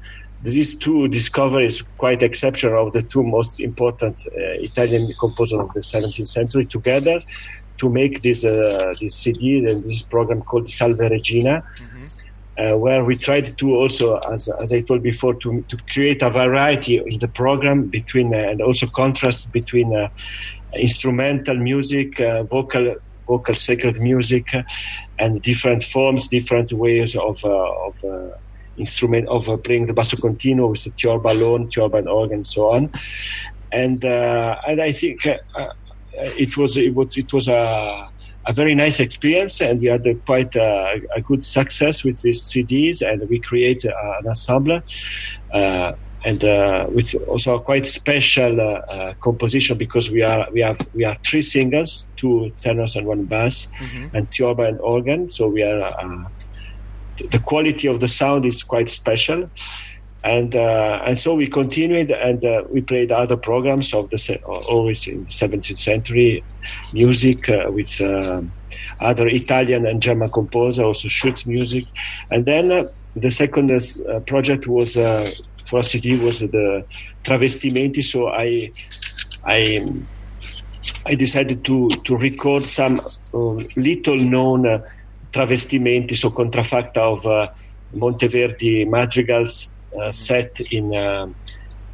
[0.43, 5.81] these two discoveries, quite exceptional, of the two most important uh, Italian composers of the
[5.81, 7.21] 17th century together
[7.77, 11.63] to make this uh, this CD and this program called Salve Regina.
[11.63, 12.07] Mm-hmm.
[12.59, 16.29] Uh, where we tried to also, as, as I told before, to, to create a
[16.29, 20.11] variety in the program between uh, and also contrast between uh,
[20.75, 22.97] instrumental music, uh, vocal
[23.31, 24.47] vocal sacred music
[25.19, 28.37] and different forms, different ways of, uh, of uh,
[28.77, 32.49] instrument of uh, playing the basso continuo with the tiorba alone, tiorba and organ, and
[32.49, 32.91] so on.
[33.73, 35.19] And and I think
[36.45, 37.61] it was it was it was a
[38.47, 42.43] a very nice experience, and we had a quite a, a, good success with these
[42.43, 44.81] CDs, and we created an ensemble.
[45.53, 45.93] Uh,
[46.25, 50.79] and uh, with also a quite special uh, uh, composition because we are we have
[50.95, 54.15] we are three singers, two tenors and one bass, mm-hmm.
[54.15, 55.31] and tiorba and organ.
[55.31, 56.29] So we are uh,
[57.31, 59.49] the quality of the sound is quite special,
[60.23, 65.07] and uh, and so we continued and uh, we played other programs of the always
[65.07, 66.45] in 17th century
[66.93, 68.01] music with.
[69.01, 71.85] other Italian and German composers, also Schütz music,
[72.31, 73.69] and then the second
[74.27, 74.95] project was
[75.71, 76.85] for CD was the
[77.23, 78.03] travestimenti.
[78.03, 78.73] So I
[79.47, 79.87] I
[81.07, 82.99] I decided to to record some
[83.33, 84.83] uh, little known uh,
[85.33, 87.49] travestimenti, so contrafacta of uh,
[87.95, 91.29] Monteverdi madrigals uh, set in uh,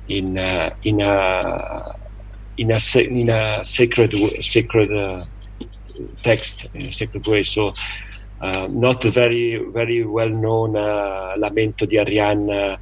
[0.09, 1.63] in uh, in a
[2.57, 2.81] in a
[3.21, 4.89] in a sacred sacred
[6.23, 7.43] text in a sacred way.
[7.43, 7.73] So.
[8.69, 10.77] not very very well known
[11.41, 12.77] lamento di Arianna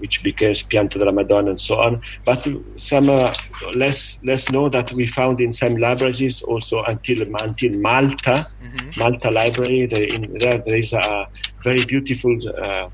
[0.00, 2.02] which became Pianto della Madonna and so on.
[2.24, 3.32] But some uh,
[3.74, 9.00] less less know that we found in some libraries also until until Malta, mm-hmm.
[9.00, 9.86] Malta Library.
[9.86, 11.28] There, in, there, there is a
[11.62, 12.88] very beautiful uh,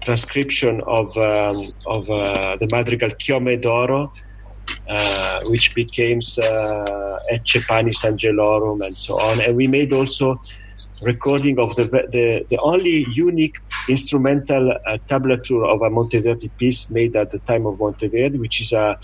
[0.00, 4.10] transcription of um, of uh, the madrigal Chiome d'Oro.
[4.86, 9.40] Uh, which became uh, Ecce Panis Angelorum and so on.
[9.40, 10.40] And we made also
[11.02, 13.56] recording of the, the, the only unique
[13.88, 18.72] instrumental uh, tablature of a Monteverdi piece made at the time of Monteverdi, which is
[18.72, 18.98] a,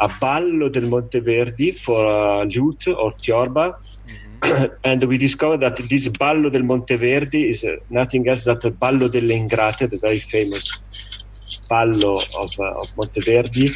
[0.00, 3.76] a ballo del Monteverdi for a lute or tiorba.
[4.08, 4.74] Mm-hmm.
[4.84, 9.08] and we discovered that this ballo del Monteverdi is uh, nothing else than the ballo
[9.08, 10.78] delle Ingrate, the very famous
[11.68, 13.74] ballo of, uh, of Monteverdi.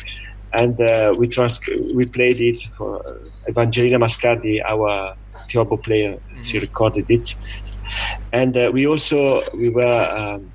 [0.52, 1.60] And uh, we, trans-
[1.94, 3.04] we played it for
[3.48, 5.16] Evangelina Mascardi, our
[5.50, 6.12] tiorba player.
[6.12, 6.42] Mm-hmm.
[6.42, 7.34] She recorded it,
[8.32, 10.52] and uh, we also we were um,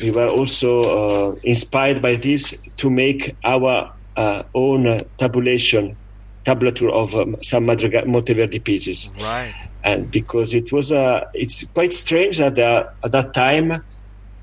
[0.00, 5.96] we were also uh, inspired by this to make our uh, own tabulation
[6.44, 9.10] tablature of um, some Madrigal Monteverdi pieces.
[9.20, 9.54] Right.
[9.84, 13.84] And because it was uh, it's quite strange that uh, at that time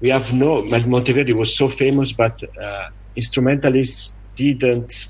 [0.02, 5.10] we have no Monteverdi was so famous, but uh, instrumentalists didn't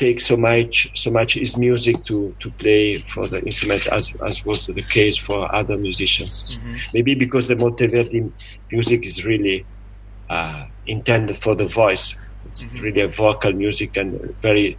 [0.00, 4.36] take so much so much his music to to play for the instrument as as
[4.48, 6.32] was the case for other musicians.
[6.42, 6.76] Mm-hmm.
[6.94, 8.20] Maybe because the Monteverdi
[8.72, 9.58] music is really
[10.36, 12.06] uh, intended for the voice.
[12.46, 12.84] It's mm-hmm.
[12.84, 14.08] really a vocal music and
[14.48, 14.78] very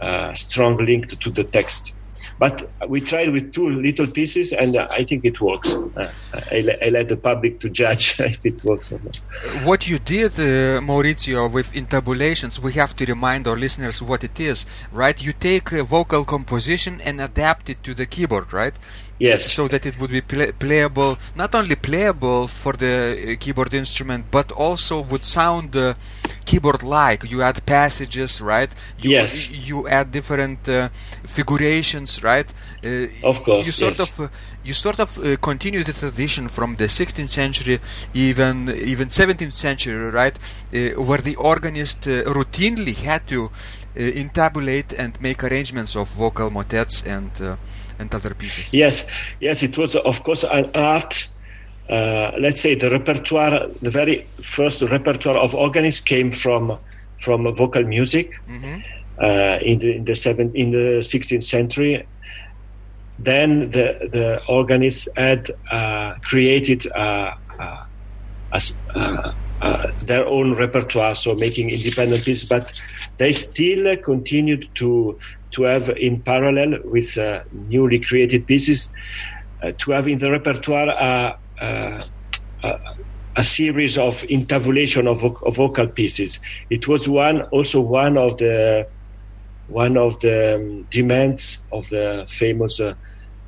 [0.00, 1.92] uh, strong linked to the text.
[2.38, 5.72] But we tried with two little pieces, and I think it works.
[5.74, 6.10] Uh,
[6.50, 9.16] I, I, let the public to judge if it works or not.
[9.64, 14.40] What you did, uh, Maurizio, with intabulations, we have to remind our listeners what it
[14.40, 15.24] is, right?
[15.24, 18.74] You take a vocal composition and adapt it to the keyboard, right?
[19.18, 19.52] Yes.
[19.52, 22.94] So that it would be play- playable, not only playable for the
[23.32, 25.94] uh, keyboard instrument, but also would sound uh,
[26.44, 27.30] keyboard-like.
[27.30, 28.68] You add passages, right?
[28.98, 29.50] You, yes.
[29.50, 30.88] You add different uh,
[31.26, 32.52] figurations, right?
[32.82, 33.66] Uh, of course.
[33.66, 34.18] You sort yes.
[34.18, 34.28] of uh,
[34.64, 37.78] you sort of uh, continue the tradition from the 16th century,
[38.14, 40.36] even even 17th century, right?
[41.08, 42.02] where the organist
[42.38, 43.50] routinely had to
[43.94, 47.30] intabulate and make arrangements of vocal motets and
[47.98, 48.72] and other pieces.
[48.72, 49.06] Yes,
[49.40, 51.28] yes, it was of course an art.
[51.88, 56.78] Uh, let's say the repertoire, the very first repertoire of organists came from
[57.20, 58.80] from vocal music mm-hmm.
[59.18, 62.06] uh, in the in the seven in the 16th century.
[63.18, 71.70] Then the the organists had uh, created uh, uh, uh, their own repertoire, so making
[71.70, 72.82] independent pieces, but
[73.18, 75.18] they still continued to
[75.52, 78.92] to have in parallel with uh, newly created pieces,
[79.62, 81.38] uh, to have in the repertoire
[83.36, 86.38] a series of intabulation of, of, vocal pieces.
[86.70, 88.86] It was one also one of the
[89.68, 92.94] one of the um, demands of the famous uh,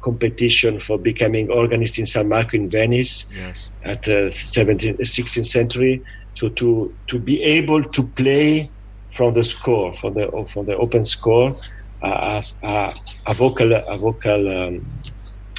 [0.01, 3.71] competition for becoming organist in San Marco in Venice yes.
[3.85, 6.03] at the 17th, 16th century.
[6.35, 8.71] So to to be able to play
[9.11, 11.57] from the score, from the from the open score,
[12.03, 12.95] a, a,
[13.27, 14.87] a vocal a vocal um,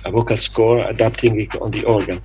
[0.06, 2.22] a vocal score, adapting it on the organ,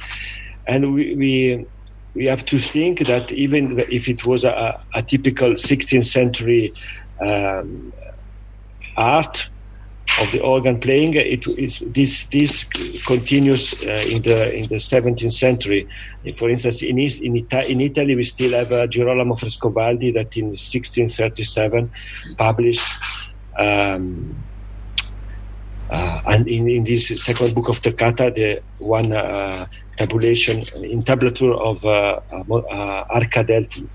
[0.66, 1.66] and we, we
[2.14, 6.72] we have to think that even if it was a, a typical 16th century
[7.20, 7.92] um,
[8.96, 9.48] art
[10.20, 12.64] of the organ playing, it is this this
[13.06, 15.88] continues uh, in the in the 17th century.
[16.36, 20.36] For instance, in East, in, Ita- in Italy, we still have uh, Girolamo Frescobaldi that
[20.36, 21.90] in 1637
[22.36, 22.86] published
[23.58, 24.36] um,
[25.90, 31.54] uh, and in, in this second book of Toccata, the one uh, tabulation in tablature
[31.60, 32.42] of uh, uh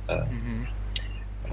[0.08, 0.64] uh, mm-hmm.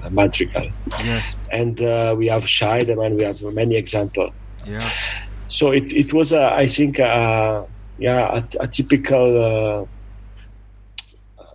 [0.09, 0.69] Madrigal.
[1.03, 1.35] Yes.
[1.51, 4.33] And uh, we have Scheidemann, we have many examples.
[4.65, 4.89] Yeah.
[5.47, 6.99] So it, it was, I think,
[7.97, 9.87] yeah, a, a typical
[11.37, 11.45] uh, uh,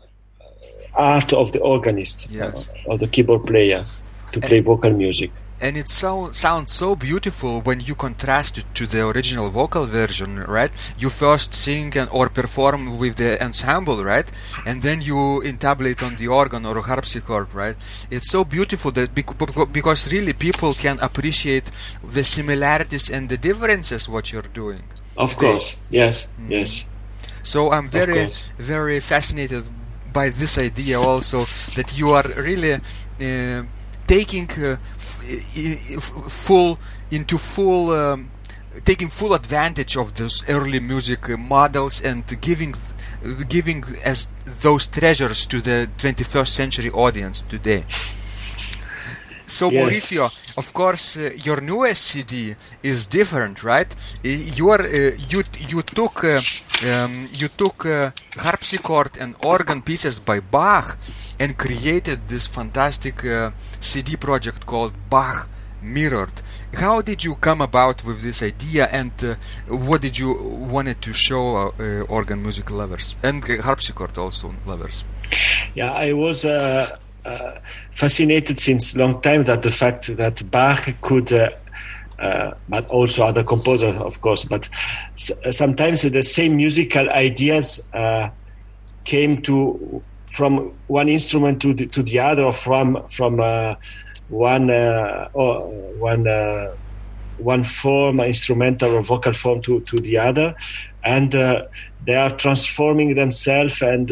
[0.95, 2.71] art of the organist, yes.
[2.87, 3.85] of the keyboard player
[4.33, 5.31] to play and, vocal music
[5.61, 10.43] and it so, sounds so beautiful when you contrast it to the original vocal version,
[10.45, 10.71] right?
[10.99, 14.31] You first sing and, or perform with the ensemble, right?
[14.65, 17.77] And then you intabulate on the organ or harpsichord, right?
[18.11, 21.71] It's so beautiful that because really people can appreciate
[22.03, 24.85] the similarities and the differences what you're doing.
[25.17, 26.51] Of course, yes, mm.
[26.51, 26.85] yes.
[27.43, 29.65] So I'm very, very fascinated
[30.13, 31.45] by this idea also
[31.77, 32.75] that you are really.
[33.21, 33.65] Uh,
[34.11, 34.77] taking uh,
[36.45, 36.79] full
[37.13, 38.29] into full um,
[38.85, 42.75] taking full advantage of those early music models and giving
[43.49, 44.29] giving as
[44.63, 47.85] those treasures to the 21st century audience today.
[49.51, 49.83] So yes.
[49.83, 53.93] Maurizio, of course, uh, your newest CD is different, right?
[54.23, 56.41] You are uh, you you took uh,
[56.87, 60.97] um, you took uh, harpsichord and organ pieces by Bach
[61.41, 65.49] and created this fantastic uh, CD project called Bach
[65.83, 66.43] Mirrored.
[66.75, 69.35] How did you come about with this idea, and uh,
[69.67, 70.31] what did you
[70.71, 71.75] wanted to show
[72.09, 75.05] organ music lovers and harpsichord also lovers?
[75.75, 76.45] Yeah, I was
[77.25, 77.59] uh,
[77.95, 81.51] fascinated since long time that the fact that Bach could, uh,
[82.19, 84.69] uh, but also other composers, of course, but
[85.15, 88.29] s- sometimes the same musical ideas uh,
[89.05, 93.75] came to from one instrument to the, to the other, or from from uh,
[94.29, 95.69] one uh, or
[95.99, 96.27] one
[97.39, 100.55] one form, instrumental or vocal form, to to the other,
[101.05, 104.11] and they are transforming themselves and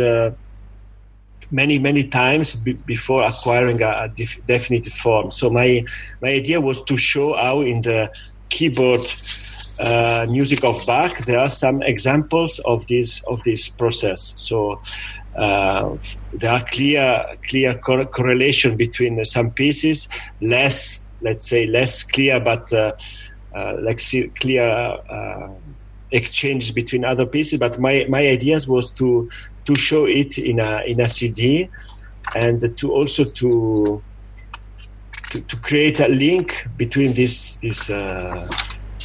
[1.51, 5.31] many many times b- before acquiring a, a def- definitive form.
[5.31, 5.85] So my
[6.23, 8.11] my idea was to show how in the
[8.49, 9.07] keyboard
[9.79, 14.35] uh, music of Bach there are some examples of this of this process.
[14.37, 14.81] So.
[15.37, 15.97] Uh,
[16.33, 20.09] there are clear clear cor- correlation between some pieces,
[20.41, 22.93] less let's say less clear, but uh,
[23.55, 24.01] uh like
[24.41, 24.69] clear
[25.09, 25.49] uh,
[26.11, 27.59] exchange between other pieces.
[27.61, 29.29] But my my ideas was to
[29.69, 31.69] to show it in a in a CD,
[32.35, 34.03] and to also to
[35.31, 38.49] to, to create a link between these these uh,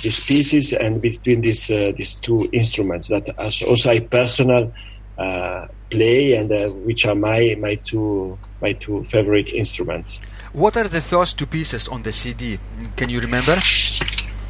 [0.02, 4.72] these pieces and between these uh, these two instruments that are also a personal
[5.18, 10.22] uh, play and uh, which are my my two my two favorite instruments.
[10.54, 12.58] What are the first two pieces on the CD?
[12.96, 13.60] Can you remember?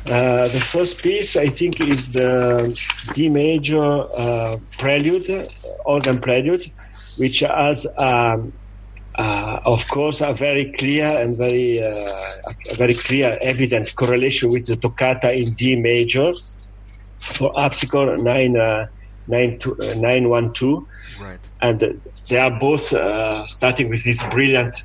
[0.10, 2.78] Uh, the first piece, I think, is the
[3.14, 5.50] D major uh, prelude,
[5.86, 6.70] organ prelude,
[7.16, 8.52] which has, um,
[9.16, 14.68] uh, of course, a very clear and very, uh, a very clear, evident correlation with
[14.68, 16.34] the toccata in D major
[17.20, 18.88] for harpsichord 9, uh,
[19.28, 20.86] 912.
[21.22, 21.40] Right.
[21.62, 22.94] And they are both
[23.50, 24.84] starting with this brilliant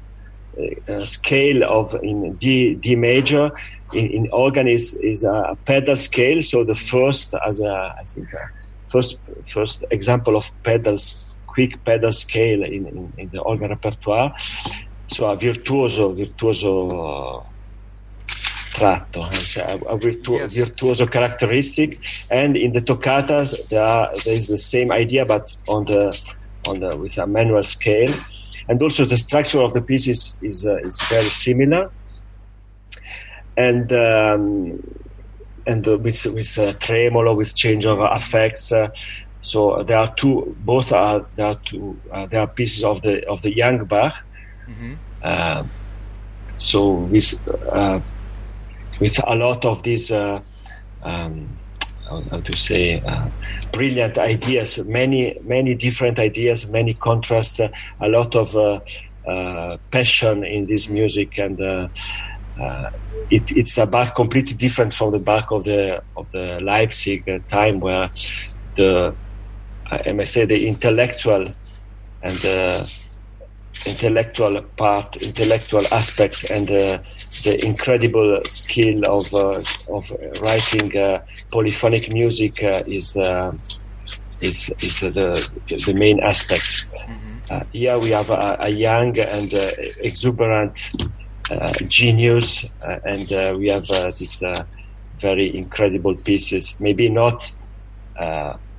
[1.04, 3.50] scale of in D, D major
[3.92, 6.42] in, in organ is is a pedal scale.
[6.42, 8.50] So the first as a I think a
[8.88, 14.34] first first example of pedals quick pedal scale in, in, in the organ repertoire.
[15.08, 17.46] So a virtuoso virtuoso
[18.74, 20.56] tratto, a, a virtu- yes.
[20.56, 21.98] virtuoso characteristic.
[22.30, 26.02] And in the toccatas, there, are, there is the same idea, but on the
[26.68, 28.14] on the with a manual scale.
[28.68, 31.90] And also the structure of the piece is is, uh, is very similar
[33.58, 34.80] and um,
[35.66, 38.72] and with with uh, tremolo, with change of effects.
[38.72, 38.88] Uh,
[39.40, 40.56] so there are two.
[40.60, 41.98] Both are there are two.
[42.10, 44.14] Uh, there are pieces of the of the young Bach.
[44.68, 44.94] Mm-hmm.
[45.22, 45.64] Uh,
[46.56, 47.34] so with
[47.72, 48.00] uh,
[49.00, 50.10] with a lot of these.
[50.10, 50.40] Uh,
[51.02, 51.48] um,
[52.30, 53.02] how to say
[53.70, 58.56] brilliant ideas many many different ideas many contrasts a lot of
[59.90, 61.60] passion in this music and
[62.58, 62.90] uh,
[63.30, 67.38] it, it's a Bach completely different from the Bach of the of the Leipzig uh,
[67.48, 68.10] time, where
[68.74, 69.14] the
[69.90, 71.54] I may say the intellectual
[72.22, 72.92] and the
[73.86, 76.98] intellectual part, intellectual aspect, and uh,
[77.44, 80.10] the incredible skill of uh, of
[80.42, 83.16] writing uh, polyphonic music uh, is
[84.40, 85.48] is is the
[85.86, 86.86] the main aspect.
[87.06, 87.70] Mm-hmm.
[87.72, 89.52] here we have a, a young and
[90.00, 91.06] exuberant uh,
[91.88, 93.86] genius, uh, and uh, we have
[94.18, 94.42] these
[95.18, 96.78] very incredible pieces.
[96.80, 97.50] Maybe not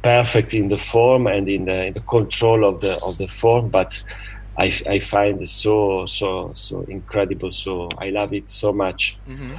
[0.02, 3.70] perfect in the form and in the, in the control of the of the form,
[3.70, 4.04] but
[4.58, 7.52] I, I find it so so so incredible.
[7.52, 9.18] So I love it so much.
[9.28, 9.54] Mm-hmm.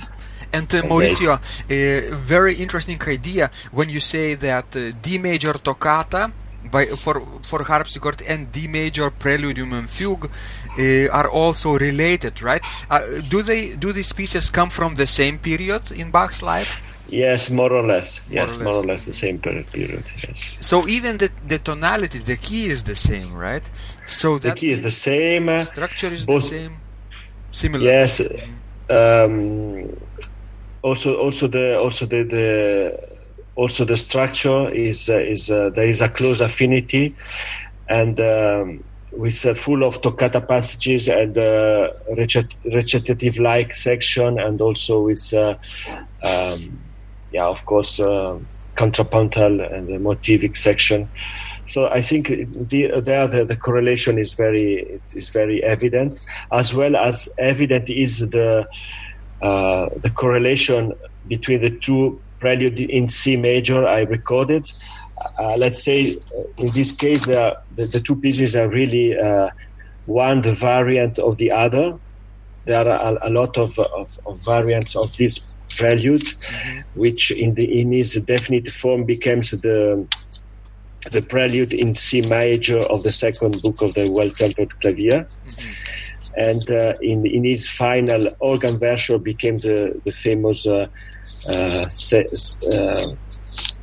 [0.52, 1.40] And uh, Maurizio,
[1.70, 6.32] a very interesting idea when you say that uh, D major toccata
[6.70, 10.59] by for for harpsichord and D major preludium and fugue uh,
[11.08, 12.62] are also related, right?
[12.90, 16.80] Uh, do they do these pieces come from the same period in Bach's life?
[17.08, 18.20] Yes, more or less.
[18.28, 18.64] More yes, or less.
[18.64, 19.66] more or less the same period.
[19.72, 20.04] Period.
[20.26, 20.38] Yes.
[20.60, 23.68] So even the the tonality, the key is the same, right?
[24.06, 25.60] So the key is the same.
[25.62, 26.76] Structure is both, the same.
[27.50, 27.84] Similar.
[27.84, 28.20] Yes.
[28.88, 29.96] Um,
[30.82, 32.46] also, also the also the the
[33.56, 37.14] also the structure is uh, is uh, there is a close affinity,
[37.88, 41.88] and um, with uh, full of toccata passages and uh,
[42.72, 45.54] recitative like section, and also with uh,
[46.22, 46.78] um,
[47.32, 48.38] yeah, of course, uh,
[48.74, 51.08] contrapuntal and the motivic section.
[51.66, 56.96] So I think the, there the, the correlation is very is very evident, as well
[56.96, 58.68] as evident is the
[59.40, 60.92] uh, the correlation
[61.28, 64.72] between the two prelude in C major I recorded.
[65.38, 69.50] Uh, let's say uh, in this case the, the two pieces are really uh,
[70.06, 71.98] one the variant of the other.
[72.64, 75.38] There are a, a lot of, of, of, variants of this
[75.76, 77.00] prelude, mm-hmm.
[77.00, 80.06] which in the in its definite form becomes the
[81.10, 85.24] the prelude in C major of the second book of the Well Tempered Clavier.
[85.24, 86.10] Mm-hmm.
[86.36, 90.86] And uh, in, in its final organ version became the, the famous uh,
[91.48, 93.06] uh, uh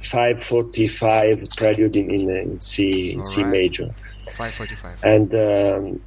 [0.10, 3.90] 545 prelude in, in, in C, in C major.
[4.32, 5.04] 545.
[5.04, 6.02] And um,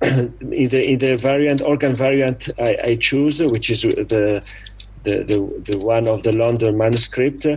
[0.52, 4.44] in the in the variant organ variant I, I choose, which is the
[5.02, 7.56] the, the, the one of the London manuscript, uh,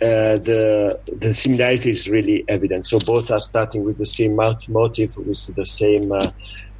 [0.00, 2.86] the the similarity is really evident.
[2.86, 6.30] So both are starting with the same motive, with the same uh,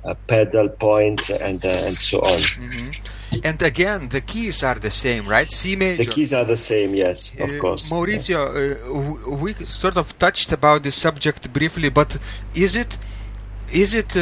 [0.04, 2.40] uh, pedal point, and uh, and so on.
[2.40, 3.11] Mm-hmm.
[3.44, 5.50] And again, the keys are the same, right?
[5.50, 6.04] C major.
[6.04, 7.90] The keys are the same, yes, of uh, course.
[7.90, 9.36] Maurizio, yeah.
[9.42, 12.18] we sort of touched about the subject briefly, but
[12.54, 12.98] is it
[13.72, 14.16] is it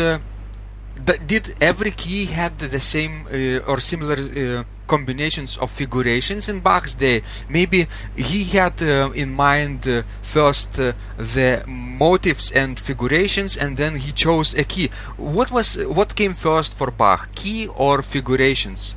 [1.26, 6.94] did every key had the same uh, or similar uh, combinations of figurations in Bach's
[6.94, 7.22] day?
[7.48, 7.86] Maybe
[8.16, 14.12] he had uh, in mind uh, first uh, the motives and figurations, and then he
[14.12, 14.90] chose a key.
[15.16, 18.94] What was what came first for Bach, key or figurations?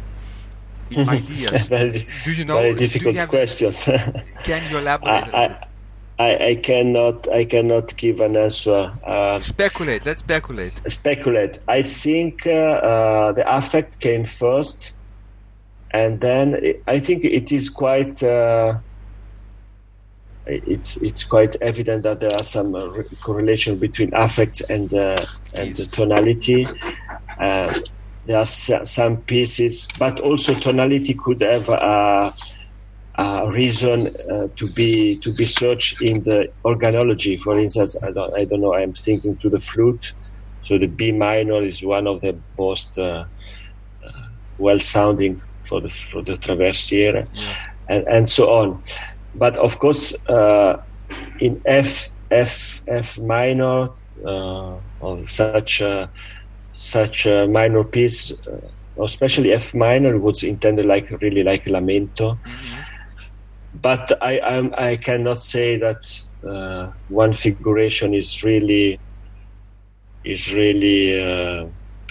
[0.98, 1.68] Ideas.
[1.70, 2.58] very, Do you know?
[2.58, 3.84] Very difficult questions.
[4.44, 5.34] can you elaborate?
[5.34, 5.68] I, I,
[6.20, 8.94] I, I, cannot I cannot give an answer.
[9.04, 10.06] Uh, speculate.
[10.06, 10.82] Let's speculate.
[10.88, 11.60] Speculate.
[11.68, 14.94] I think uh, uh, the affect came first,
[15.92, 18.22] and then it, I think it is quite.
[18.22, 18.78] Uh,
[20.46, 22.92] it's it's quite evident that there are some uh,
[23.22, 25.26] correlation between affects and uh,
[25.56, 26.68] and the tonality.
[28.26, 32.34] There are some pieces, but also tonality could have a
[33.52, 37.40] reason uh, to be to be searched in the organology.
[37.40, 38.74] For instance, I don't, I don't know.
[38.74, 40.14] I'm thinking to the flute.
[40.62, 43.26] So the B minor is one of the most uh,
[44.04, 47.66] uh well sounding for the for the traversiere, yes.
[47.90, 48.82] and and so on.
[49.36, 50.82] But of course, uh,
[51.40, 53.90] in F F F minor
[54.26, 55.82] uh, or such
[56.74, 58.34] such a minor piece,
[59.02, 62.38] especially F minor, was intended like really like lamento.
[62.44, 62.82] Mm-hmm
[63.74, 69.00] but I I'm, I cannot say that uh, one figuration is really
[70.24, 71.66] is really uh,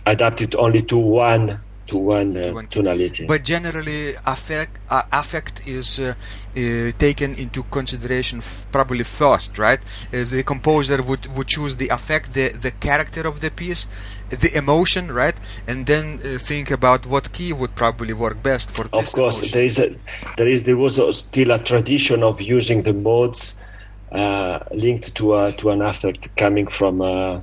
[0.06, 3.26] adapted only to one to one, uh, one tonality.
[3.26, 6.14] But generally, affect uh, affect is uh,
[6.56, 9.80] uh, taken into consideration f- probably first, right?
[10.10, 13.86] the composer would would choose the affect, the the character of the piece,
[14.40, 18.84] the emotion, right, and then uh, think about what key would probably work best for
[18.84, 19.08] this.
[19.08, 19.54] Of course, emotion.
[19.54, 19.96] there is a,
[20.36, 23.56] there is there was a, still a tradition of using the modes
[24.10, 27.40] uh, linked to a, to an affect coming from uh,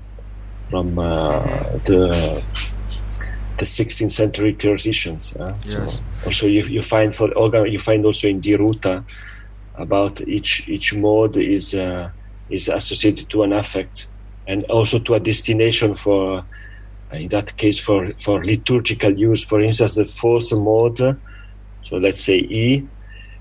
[0.69, 1.77] from uh, mm-hmm.
[1.85, 2.43] the
[3.59, 5.35] the 16th century traditions.
[5.35, 5.97] Uh, yes.
[5.97, 9.03] So also you, you find for organ you find also in Diruta
[9.75, 12.09] about each each mode is uh,
[12.49, 14.07] is associated to an affect
[14.47, 16.43] and also to a destination for
[17.11, 19.43] in that case for, for liturgical use.
[19.43, 22.87] For instance, the fourth mode, so let's say E,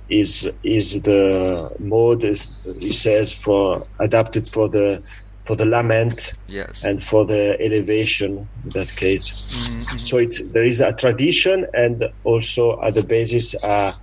[0.09, 2.47] is is the mode is,
[2.81, 5.03] he says for adapted for the
[5.45, 6.85] for the lament yes.
[6.85, 9.31] and for the elevation in that case.
[9.31, 9.99] Mm-hmm.
[9.99, 13.95] So it's there is a tradition and also at the basis, uh,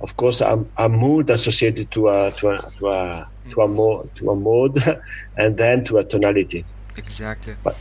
[0.00, 4.10] of course, a, a, mood associated to a to a to a, to a, mode,
[4.16, 4.78] to a mode
[5.36, 6.64] and then to a tonality.
[6.96, 7.54] Exactly.
[7.62, 7.76] But,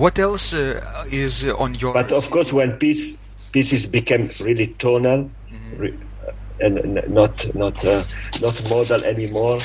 [0.00, 1.92] what else uh, is on your?
[1.92, 3.18] But of course, when piece,
[3.52, 5.76] pieces became really tonal mm-hmm.
[5.76, 5.94] re,
[6.26, 6.32] uh,
[6.64, 8.04] and not not uh,
[8.40, 9.58] not modal anymore,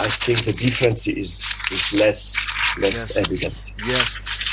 [0.00, 2.36] I think the difference is is less
[2.78, 3.16] less yes.
[3.18, 3.72] evident.
[3.84, 4.08] Yes,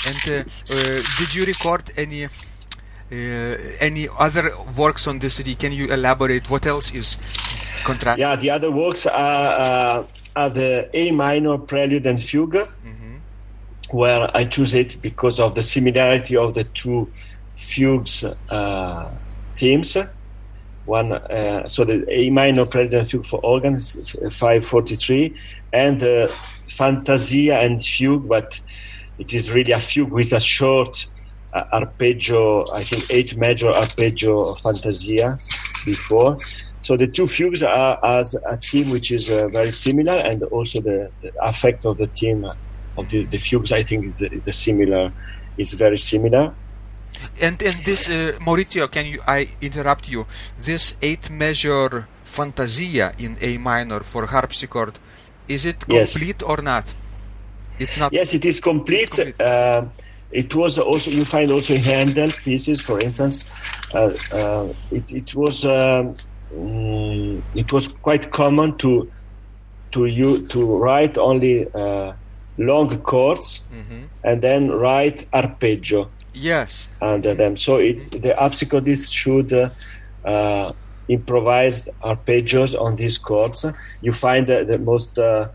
[0.09, 0.39] and uh,
[0.73, 2.25] uh, did you record any?
[3.11, 5.55] Uh, any other works on the city?
[5.55, 6.47] Can you elaborate?
[6.51, 7.17] What else is
[7.83, 8.21] contrasted?
[8.21, 10.05] Yeah, the other works are,
[10.35, 13.08] are the A minor Prelude and Fugue, mm-hmm
[13.91, 17.11] where I choose it because of the similarity of the two
[17.55, 19.11] fugues uh,
[19.55, 19.97] themes.
[20.85, 25.35] One, uh, so the A minor prelude fugue for organ, 543,
[25.73, 26.33] and the
[26.67, 28.59] Fantasia and fugue, but
[29.19, 31.07] it is really a fugue with a short
[31.53, 35.37] uh, arpeggio, I think eight major arpeggio Fantasia
[35.85, 36.37] before.
[36.81, 40.79] So the two fugues are as a theme which is uh, very similar, and also
[40.81, 42.49] the, the affect of the theme
[42.99, 43.71] of the, the fugues.
[43.71, 45.11] I think the, the similar
[45.57, 46.53] is very similar.
[47.41, 49.19] And and this uh, Maurizio, can you?
[49.27, 50.25] I interrupt you.
[50.57, 54.99] This eight measure fantasia in A minor for harpsichord,
[55.47, 56.49] is it complete yes.
[56.49, 56.93] or not?
[57.79, 58.13] It's not.
[58.13, 59.11] Yes, it is complete.
[59.11, 59.41] Complete.
[59.41, 59.85] Uh,
[60.31, 63.45] it was also you find also in Handel pieces, for instance.
[63.93, 66.15] Uh, uh, it, it was um,
[66.53, 69.09] mm, it was quite common to
[69.91, 72.13] to you to write only uh,
[72.59, 74.03] long chords mm-hmm.
[74.23, 76.09] and then write arpeggio.
[76.33, 76.89] Yes.
[77.01, 79.69] Under them, so it, the harpsichordist should uh,
[80.23, 80.73] uh,
[81.07, 83.65] improvise arpeggios on these chords.
[84.01, 85.47] You find the, the most uh,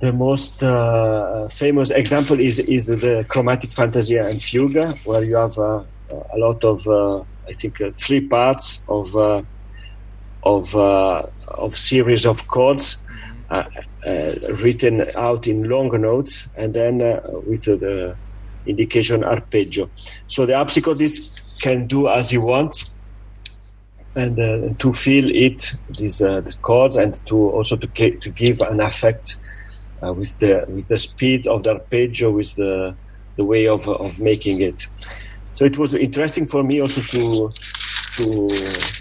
[0.00, 5.56] the most uh, famous example is is the chromatic fantasia and fugue, where you have
[5.58, 9.42] uh, a lot of uh, I think uh, three parts of uh,
[10.42, 12.98] of uh, of series of chords
[14.04, 16.98] written out in long notes, and then
[17.46, 18.16] with the
[18.66, 19.90] indication arpeggio.
[20.26, 22.90] So the harpsichordist can do as he wants
[24.16, 28.60] and uh, to feel it these uh, the chords and to also to, to give
[28.60, 29.36] an effect
[30.02, 32.94] uh, with the with the speed of the arpeggio, with the
[33.36, 34.86] the way of of making it.
[35.52, 37.50] So it was interesting for me also to
[38.16, 38.48] to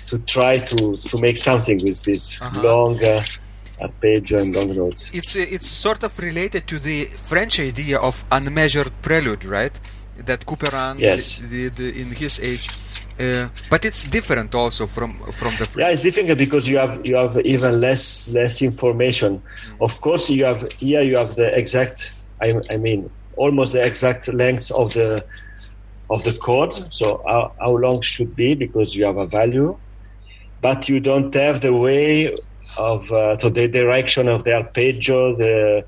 [0.08, 2.62] to try to to make something with this uh-huh.
[2.62, 3.00] long
[3.80, 5.14] and long notes.
[5.14, 9.80] It's it's sort of related to the French idea of unmeasured prelude, right?
[10.26, 11.38] That Couperin yes.
[11.38, 12.70] did in his age.
[13.20, 15.68] Uh, but it's different also from from the.
[15.78, 19.42] Yeah, it's different because you have you have even less less information.
[19.42, 19.82] Mm.
[19.82, 22.14] Of course, you have here you have the exact.
[22.42, 25.24] I, I mean, almost the exact length of the
[26.10, 26.74] of the chord.
[26.74, 29.78] So how, how long should be because you have a value,
[30.62, 32.34] but you don't have the way
[32.78, 35.86] of uh, so the direction of the arpeggio, the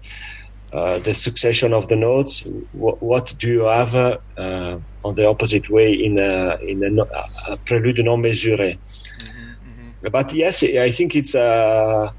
[0.73, 2.45] uh, the succession of the notes.
[2.73, 3.93] What, what do you have?
[3.95, 7.03] Uh, on the opposite way in a, in a,
[7.51, 8.77] a prelude non mesuré.
[8.77, 10.09] Mm-hmm, mm-hmm.
[10.09, 12.11] But yes, I think it's uh,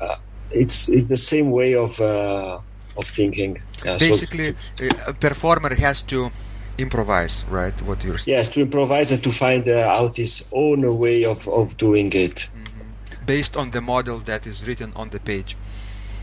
[0.00, 0.16] uh,
[0.50, 2.58] it's it's the same way of uh,
[2.98, 3.62] of thinking.
[3.98, 6.30] Basically, so, a performer has to
[6.78, 7.76] improvise, right?
[7.82, 8.36] What you're saying.
[8.36, 12.36] Yes, to improvise and to find uh, out his own way of, of doing it.
[12.36, 12.61] Mm-hmm.
[13.26, 15.56] Based on the model that is written on the page.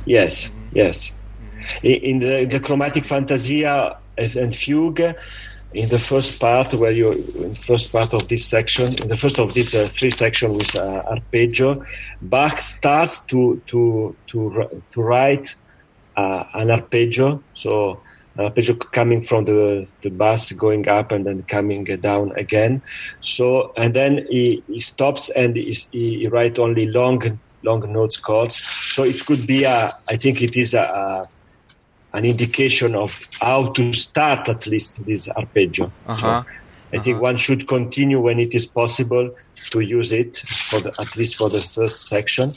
[0.06, 0.78] Yes, mm-hmm.
[0.78, 1.12] yes.
[1.12, 1.88] Mm-hmm.
[1.88, 5.16] In, the, the chromatic fantasia and fugue,
[5.74, 9.16] in the first part where you in the first part of this section in the
[9.16, 11.84] first of these uh, three sections with uh, arpeggio
[12.24, 15.54] bach starts to to to to write
[16.18, 18.02] uh, an arpeggio so
[18.43, 22.81] arpeggio coming from the the bass going up and then coming down again
[23.21, 28.55] so and then he, he stops and he, he write only long long notes chords
[28.55, 31.27] so it could be a i think it is a, a
[32.13, 35.91] an indication of how to start at least this arpeggio.
[36.07, 36.15] Uh-huh.
[36.15, 37.03] So I uh-huh.
[37.03, 39.35] think one should continue when it is possible
[39.71, 42.53] to use it for the, at least for the first section.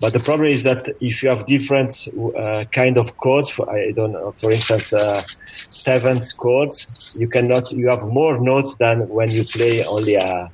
[0.00, 3.92] But the problem is that if you have different uh, kind of chords, for, I
[3.92, 7.70] don't know, for instance, uh, seventh chords, you cannot.
[7.72, 10.50] You have more notes than when you play only a,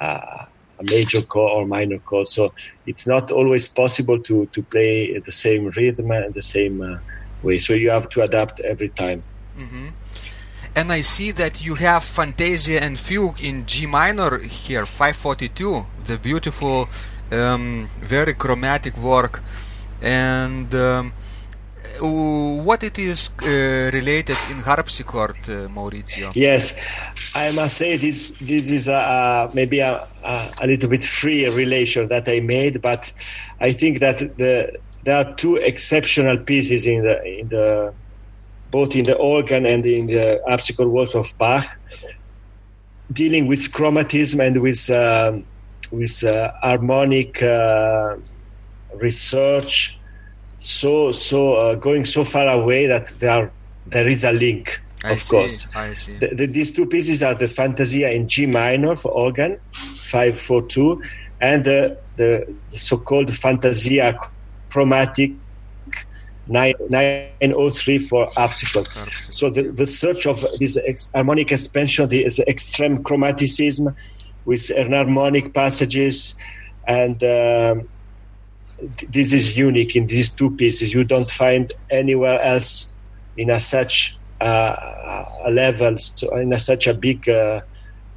[0.00, 2.28] a, a major chord or minor chord.
[2.28, 2.52] So
[2.86, 6.80] it's not always possible to to play the same rhythm and the same.
[6.80, 6.98] Uh,
[7.42, 7.58] way.
[7.58, 9.22] So you have to adapt every time.
[9.58, 9.88] Mm-hmm.
[10.74, 16.16] And I see that you have Fantasia and Fugue in G minor here, 542, the
[16.16, 16.88] beautiful,
[17.32, 19.42] um, very chromatic work.
[20.00, 21.12] And um,
[22.00, 26.32] what it is uh, related in harpsichord, uh, Maurizio?
[26.34, 26.74] Yes,
[27.34, 28.32] I must say this.
[28.40, 33.12] This is a, maybe a, a, a little bit free relation that I made, but
[33.60, 37.92] I think that the there are two exceptional pieces in the in the
[38.70, 41.66] both in the organ and in the harpsichord works of Bach,
[43.12, 45.44] dealing with chromatism and with um,
[45.92, 48.16] with uh, harmonic uh,
[48.94, 49.98] research,
[50.58, 53.52] so so uh, going so far away that there are,
[53.86, 54.80] there is a link.
[55.04, 56.16] Of see, course, I see.
[56.16, 59.58] The, the, these two pieces are the Fantasia in G minor for organ,
[60.04, 61.02] five four two,
[61.40, 64.18] and the, the so-called Fantasia
[64.70, 65.32] chromatic
[66.48, 68.88] 903 for harpsichord.
[69.28, 73.94] So the, the search of this ex- harmonic expansion, this extreme chromaticism
[74.44, 76.34] with enharmonic passages,
[76.86, 77.88] and um,
[79.08, 80.92] this is unique in these two pieces.
[80.92, 82.92] You don't find anywhere else
[83.36, 87.60] in a such uh, a level, so in a, such a big uh,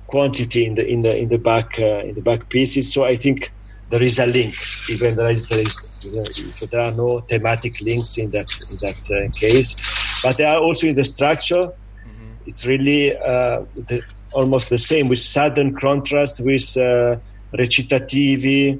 [0.07, 2.91] quantity in the in the in the Bach uh, in the Bach pieces.
[2.91, 3.51] So I think
[3.89, 4.55] there is a link,
[4.89, 8.97] even there is there is if there are no thematic links in that in that
[9.11, 9.75] uh, case,
[10.23, 11.63] but they are also in the structure.
[11.63, 12.31] Mm-hmm.
[12.47, 14.01] It's really uh, the,
[14.35, 17.15] almost the same with sudden contrast with uh,
[17.53, 18.79] recitativi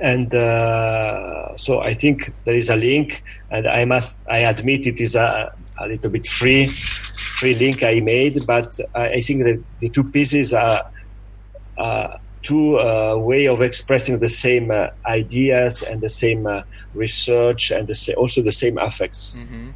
[0.00, 4.98] and uh, so I think there is a link, and I must I admit it
[5.00, 6.66] is a, a little bit free
[7.38, 10.90] free link I made, but I think that the two pieces are.
[11.76, 16.62] Uh, two uh, way of expressing the same uh, ideas and the same uh,
[16.94, 19.32] research and the sa- also the same affects.
[19.36, 19.70] Mm-hmm.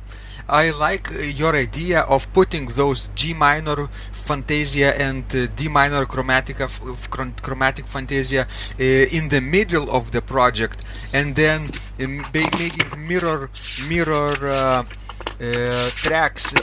[0.49, 6.05] I like uh, your idea of putting those G minor fantasia and uh, D minor
[6.05, 6.69] chromatica
[7.43, 10.83] chromatic fantasia uh, in the middle of the project
[11.13, 11.71] and then
[12.01, 13.51] um, making mirror
[13.89, 14.85] mirror
[15.41, 16.55] uh, uh, tracks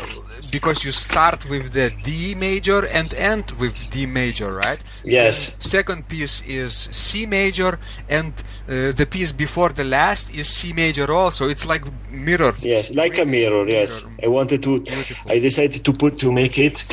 [0.51, 4.81] because you start with the D major and end with D major, right?
[5.03, 5.47] Yes.
[5.47, 10.73] Then second piece is C major, and uh, the piece before the last is C
[10.73, 11.47] major also.
[11.47, 12.53] It's like mirror.
[12.61, 13.67] Yes, like a mirror.
[13.67, 14.15] Yes, mirror.
[14.23, 14.81] I wanted to.
[14.81, 15.31] Beautiful.
[15.31, 16.83] I decided to put to make it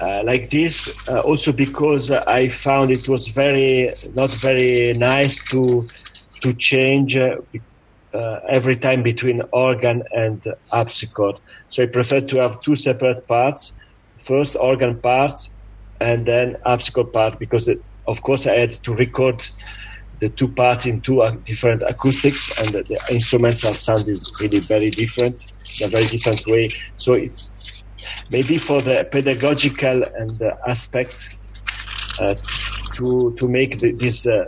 [0.00, 0.74] uh, like this
[1.08, 5.86] uh, also because I found it was very not very nice to
[6.42, 7.16] to change
[8.14, 11.38] uh, uh, every time between organ and harpsichord.
[11.68, 13.74] So I prefer to have two separate parts:
[14.18, 15.48] first organ part,
[16.00, 19.46] and then harpsichord part, because it, of course I had to record
[20.20, 24.90] the two parts in two different acoustics, and the, the instruments are sounding really very
[24.90, 25.46] different
[25.80, 26.68] in a very different way.
[26.96, 27.32] So it,
[28.30, 31.38] maybe for the pedagogical and the aspect
[32.20, 32.34] uh,
[32.94, 34.26] to to make the, this.
[34.26, 34.46] Uh,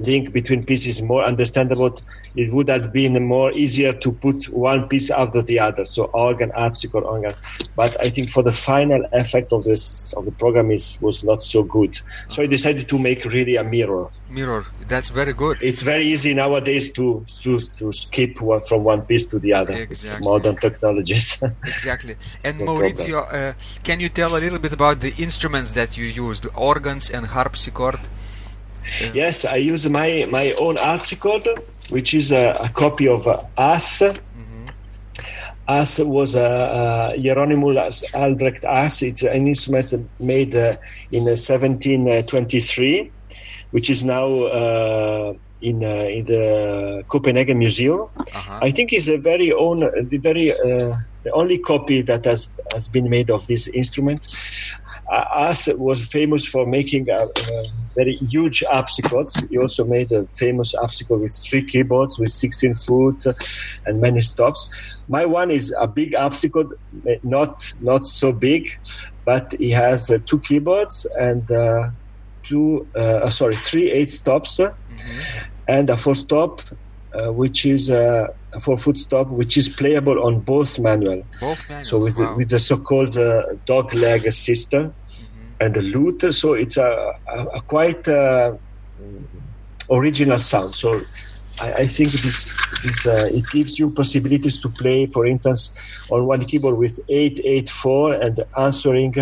[0.00, 1.98] link between pieces more understandable,
[2.36, 5.84] it would have been more easier to put one piece after the other.
[5.86, 7.34] So organ, harpsichord, organ.
[7.76, 11.42] But I think for the final effect of this of the program is was not
[11.42, 11.98] so good.
[12.28, 14.08] So I decided to make really a mirror.
[14.28, 14.64] Mirror.
[14.86, 15.62] That's very good.
[15.62, 19.74] It's very easy nowadays to to, to skip one, from one piece to the other.
[19.74, 20.24] Exactly.
[20.28, 21.42] modern technologies.
[21.64, 22.14] exactly.
[22.44, 26.06] And no Maurizio, uh, can you tell a little bit about the instruments that you
[26.06, 28.00] used, organs and harpsichord?
[29.00, 29.10] Yeah.
[29.14, 31.48] Yes, I use my my own harpsichord,
[31.88, 34.00] which is a, a copy of uh, Hass.
[34.00, 34.66] Mm-hmm.
[35.68, 39.02] Hass was a uh, Hieronymus Albrecht Hass.
[39.02, 40.76] It's an instrument made uh,
[41.10, 43.04] in 1723, uh,
[43.70, 48.08] which is now uh, in uh, in the Copenhagen Museum.
[48.18, 48.58] Uh-huh.
[48.62, 50.52] I think it's a very own, the very
[51.22, 54.26] the only copy that has has been made of this instrument.
[55.10, 57.64] Hass was famous for making a, a
[57.96, 59.44] very huge harpsichords.
[59.50, 63.26] He also made a famous harpsichord with three keyboards, with 16 foot
[63.86, 64.70] and many stops.
[65.08, 66.68] My one is a big harpsichord,
[67.22, 68.70] not not so big,
[69.24, 71.90] but he has uh, two keyboards and uh,
[72.48, 75.20] two, uh, uh sorry, three eight stops mm-hmm.
[75.66, 76.62] and a four stop,
[77.14, 81.22] uh, which is uh, a four foot stop, which is playable on both manual.
[81.40, 81.88] Both manuals.
[81.88, 82.30] So with wow.
[82.30, 83.16] the, with the so-called
[83.66, 84.94] dog leg system
[85.60, 86.32] and the lute.
[86.34, 88.54] So it's a, a, a quite uh,
[89.90, 90.74] original sound.
[90.74, 91.02] So
[91.60, 95.74] I, I think this this uh, it gives you possibilities to play, for instance,
[96.10, 99.14] on one keyboard with eight eight four and answering,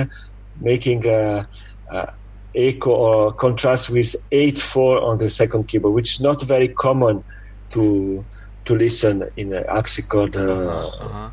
[0.60, 1.46] making a,
[1.90, 2.12] a
[2.54, 7.22] echo or contrast with eight four on the second keyboard, which is not very common
[7.72, 8.24] to
[8.68, 10.36] to listen in a harpsichord.
[10.36, 11.04] Uh, uh-huh.
[11.04, 11.30] uh-huh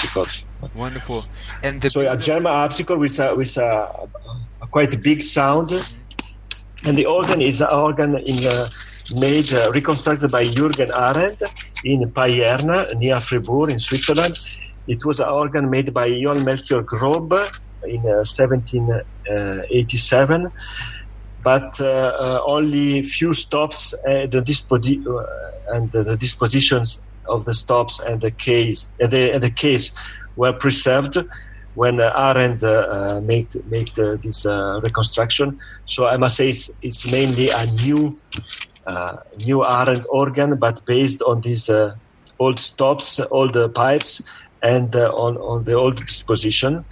[0.00, 0.44] harpsichord.
[0.74, 1.24] Wonderful.
[1.62, 4.08] And the so a German harpsichord with a, with a,
[4.62, 5.70] a quite big sound,
[6.84, 8.70] and the organ is an organ in uh,
[9.18, 11.38] made uh, reconstructed by Jürgen Ahrend
[11.84, 14.36] in Payerne near Fribourg in Switzerland.
[14.86, 17.32] It was an organ made by Johann Melchior Grob
[17.84, 20.52] in uh, 1787
[21.42, 25.26] but uh, uh, only few stops uh, the dispo-
[25.68, 29.92] and the dispositions of the stops and the case and the, and the case
[30.36, 31.18] were preserved
[31.74, 35.58] when uh, Ahrend uh, made made uh, this uh, reconstruction.
[35.86, 38.14] So I must say it's, it's mainly a new
[39.46, 41.70] new Ahrend organ, but based on these
[42.38, 44.20] old stops, old pipes,
[44.62, 46.84] and on on the old disposition.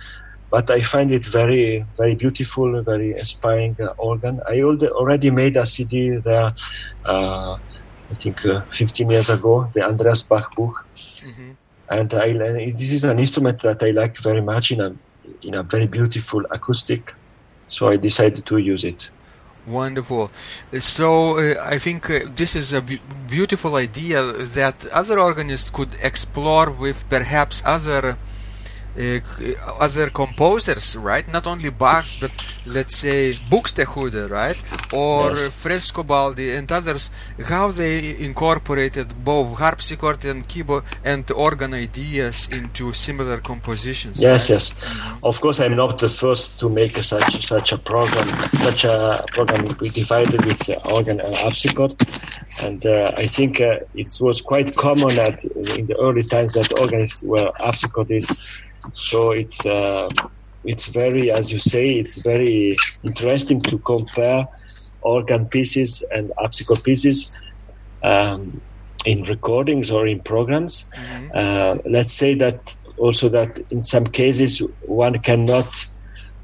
[0.50, 4.40] But I find it very very beautiful, very inspiring organ.
[4.48, 6.54] I already made a CD there
[8.10, 10.86] I think uh, 15 years ago, the Andreas Bach book.
[11.22, 11.50] Mm-hmm.
[11.90, 14.94] And I, this is an instrument that I like very much in a,
[15.42, 17.14] in a very beautiful acoustic.
[17.68, 19.10] So I decided to use it.
[19.66, 20.30] Wonderful.
[20.78, 25.94] So uh, I think uh, this is a bu- beautiful idea that other organists could
[26.02, 28.16] explore with perhaps other
[28.96, 29.20] uh,
[29.80, 31.26] other composers, right?
[31.32, 32.32] Not only Bach, but
[32.66, 34.60] let's say Buxtehude, right?
[34.92, 35.64] Or yes.
[35.64, 37.10] Frescobaldi and others,
[37.44, 44.20] how they incorporated both harpsichord and keyboard and organ ideas into similar compositions.
[44.20, 44.54] Yes, right?
[44.54, 44.70] yes.
[44.70, 45.24] Mm-hmm.
[45.24, 48.28] Of course, I'm not the first to make such such a program,
[48.68, 49.66] such a program
[50.00, 51.94] divided with organ and harpsichord,
[52.62, 56.78] and uh, I think uh, it was quite common at in the early times that
[56.80, 58.40] organists were harpsichordists
[58.92, 60.08] so it's uh,
[60.64, 64.46] it's very, as you say, it's very interesting to compare
[65.02, 67.32] organ pieces and harpsichord pieces
[68.02, 68.60] um,
[69.04, 70.86] in recordings or in programs.
[70.96, 71.28] Mm-hmm.
[71.34, 75.86] Uh, let's say that also that in some cases one cannot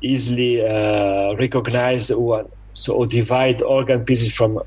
[0.02, 4.60] easily uh, recognize one so divide organ pieces from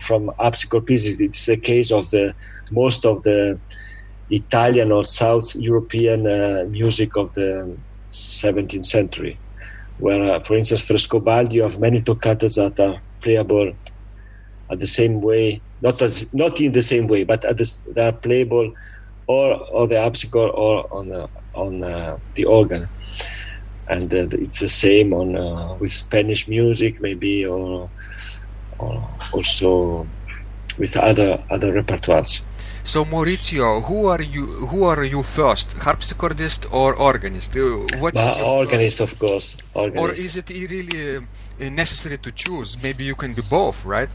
[0.00, 1.20] from harpsichord pieces.
[1.20, 2.34] It's the case of the
[2.70, 3.58] most of the
[4.30, 7.76] Italian or South European uh, music of the
[8.12, 9.38] 17th century,
[9.98, 13.72] where, uh, for instance, Frescobaldi, you have many toccatas that are playable
[14.70, 18.06] at the same way, not as, not in the same way, but at the, they
[18.06, 18.72] are playable
[19.26, 22.88] or on the harpsichord or on uh, on uh, the organ,
[23.88, 27.88] and uh, it's the same on uh, with Spanish music maybe or,
[28.78, 30.06] or also
[30.78, 32.42] with other other repertoires.
[32.86, 34.44] So Maurizio, who are you?
[34.44, 37.56] Who are you first, harpsichordist or organist?
[37.56, 39.12] Uh, what's organist, first?
[39.12, 39.56] of course.
[39.72, 40.20] Organist.
[40.20, 42.76] Or is it really uh, necessary to choose?
[42.82, 44.10] Maybe you can be both, right?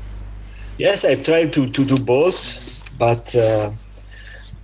[0.78, 3.72] Yes, I've tried to, to do both, but uh,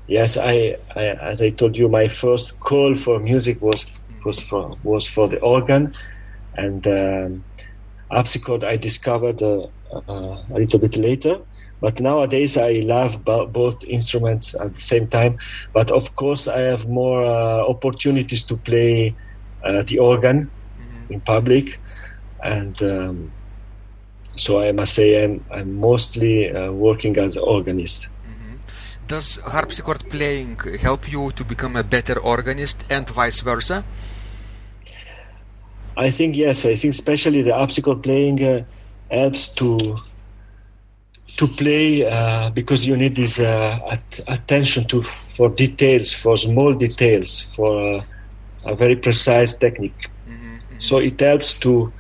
[0.05, 3.87] yes, I, I, as I told you, my first call for music was
[4.23, 5.95] was for was for the organ,
[6.53, 7.43] and um,
[8.11, 11.39] harpsichord I discovered uh, uh a little bit later
[11.85, 15.37] but nowadays, I love both instruments at the same time.
[15.71, 19.13] But of course, I have more uh, opportunities to play
[19.63, 21.13] uh, the organ mm-hmm.
[21.13, 21.79] in public,
[22.43, 23.31] and um,
[24.35, 27.99] so I must say I'm, I'm mostly uh, working as an organist.
[28.07, 28.55] Mm-hmm.
[29.05, 33.85] Does harpsichord playing help you to become a better organist, and vice versa?
[35.95, 36.65] I think yes.
[36.65, 38.63] I think especially the harpsichord playing uh,
[39.11, 39.77] helps to
[41.37, 46.73] to play uh, because you need this uh, at- attention to for details, for small
[46.73, 48.03] details, for uh,
[48.65, 50.09] a very precise technique.
[50.27, 50.79] Mm-hmm, mm-hmm.
[50.79, 51.91] So it helps to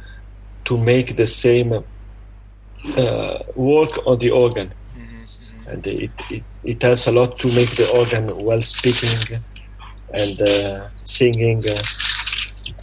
[0.65, 7.07] to make the same uh, work on the organ, mm-hmm, and it, it, it helps
[7.07, 9.41] a lot to make the organ well speaking
[10.13, 11.67] and uh, singing.
[11.67, 11.81] Uh,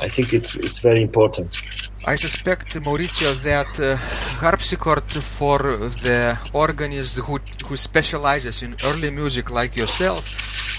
[0.00, 1.57] I think it's it's very important.
[2.05, 3.96] I suspect, Maurizio, that uh,
[4.40, 5.59] harpsichord for
[6.03, 10.28] the organist who, who specializes in early music like yourself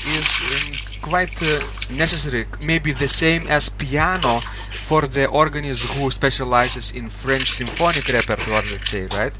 [0.07, 4.41] is um, quite uh, necessary, maybe the same as piano
[4.75, 9.37] for the organist who specializes in French symphonic repertoire, let's say, right?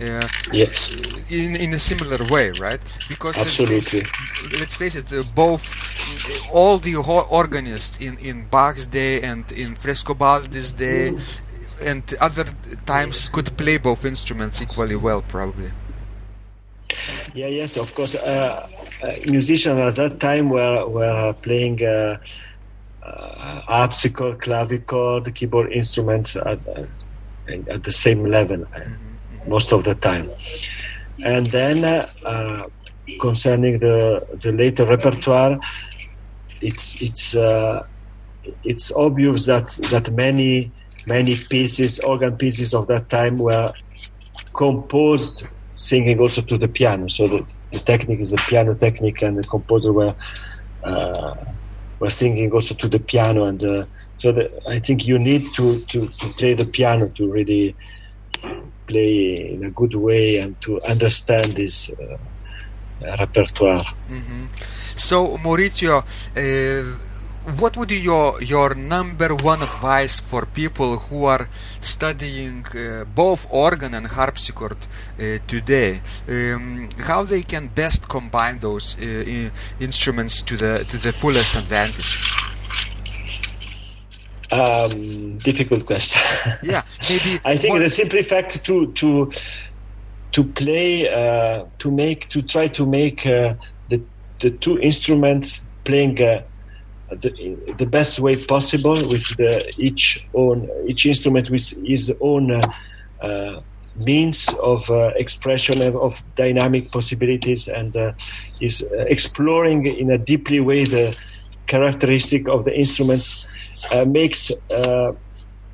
[0.00, 0.90] Uh, yes.
[1.30, 2.82] In, in a similar way, right?
[3.08, 3.76] Because Absolutely.
[3.76, 5.74] Let's face, let's face it, uh, both
[6.52, 11.12] all the organists in, in Bach's day and in Frescobaldi's day
[11.82, 12.44] and other
[12.86, 15.70] times could play both instruments equally well, probably.
[17.34, 18.14] Yeah, yes, of course.
[18.14, 18.68] Uh,
[19.02, 22.18] uh, musicians at that time were were playing uh,
[23.02, 26.84] uh, harpsichord, clavichord, keyboard instruments at, uh,
[27.68, 29.50] at the same level uh, mm-hmm.
[29.50, 30.30] most of the time.
[31.22, 32.68] And then uh,
[33.20, 35.58] concerning the the later repertoire,
[36.60, 37.34] it's it's
[38.62, 40.72] it's obvious that that many
[41.06, 43.72] many pieces, organ pieces of that time were
[44.54, 45.46] composed
[45.76, 47.08] singing also to the piano.
[47.08, 50.14] So the, the technique is the piano technique, and the composer were
[50.84, 51.34] uh,
[52.00, 53.44] were singing also to the piano.
[53.44, 53.84] And uh,
[54.18, 57.74] so the, I think you need to, to, to play the piano to really
[58.86, 62.18] play in a good way and to understand this uh,
[63.18, 63.86] repertoire.
[64.08, 64.46] Mm-hmm.
[64.96, 67.13] So Maurizio uh,
[67.60, 71.48] what would be your your number one advice for people who are
[71.80, 76.00] studying uh, both organ and harpsichord uh, today?
[76.28, 82.32] Um, how they can best combine those uh, instruments to the to the fullest advantage?
[84.50, 86.20] Um, difficult question.
[86.62, 87.40] yeah, maybe.
[87.44, 89.30] I think the simple fact to to
[90.32, 93.54] to play uh, to make to try to make uh,
[93.90, 94.00] the
[94.40, 96.42] the two instruments playing uh,
[97.20, 102.60] the, the best way possible with the, each own each instrument with his own uh,
[103.20, 103.60] uh,
[103.96, 108.12] means of uh, expression of, of, dynamic possibilities and uh,
[108.60, 111.16] is exploring in a deeply way the
[111.66, 113.46] characteristic of the instruments
[113.90, 115.12] uh, makes uh,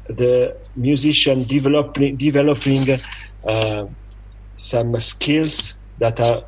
[0.08, 3.00] the musician developing developing
[3.46, 3.86] uh,
[4.56, 6.44] some skills that are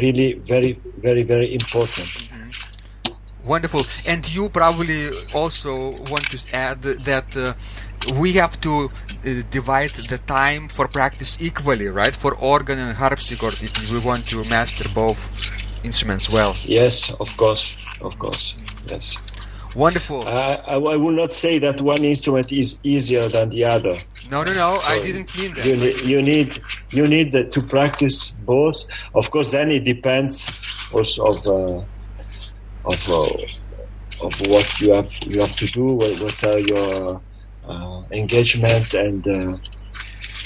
[0.00, 2.30] really very very very important.
[3.44, 3.84] Wonderful.
[4.06, 7.54] And you probably also want to add that uh,
[8.20, 12.14] we have to uh, divide the time for practice equally, right?
[12.14, 15.30] For organ and harpsichord, if we want to master both
[15.84, 16.54] instruments well.
[16.64, 19.16] Yes, of course, of course, yes.
[19.74, 20.26] Wonderful.
[20.26, 24.00] Uh, I, I will not say that one instrument is easier than the other.
[24.30, 24.78] No, no, no.
[24.84, 25.64] I didn't mean that.
[25.64, 26.58] You need, you need,
[26.90, 28.84] you need to practice both.
[29.14, 30.44] Of course, then it depends
[30.92, 31.84] also of uh,
[32.84, 35.84] of uh, of what you have you have to do.
[35.84, 37.20] What, what are your
[37.66, 39.56] uh, engagement and uh,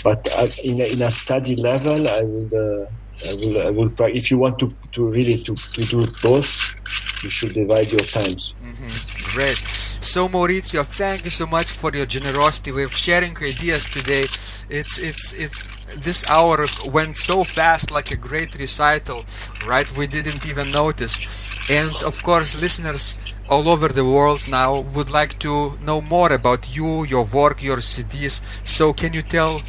[0.02, 0.28] but
[0.62, 2.20] in a, in a study level, I.
[2.56, 2.86] Uh,
[3.28, 3.92] I will, I will.
[4.00, 6.74] If you want to, to really to, to do both,
[7.22, 8.56] you should divide your times.
[8.60, 9.32] Mm-hmm.
[9.32, 9.58] Great.
[10.04, 14.26] So Maurizio, thank you so much for your generosity with sharing ideas today.
[14.68, 15.64] It's it's it's
[15.96, 19.24] this hour went so fast, like a great recital,
[19.66, 19.90] right?
[19.96, 21.20] We didn't even notice.
[21.68, 23.16] And of course, listeners
[23.48, 27.78] all over the world now would like to know more about you, your work, your
[27.78, 28.40] CDs.
[28.66, 29.60] So can you tell uh,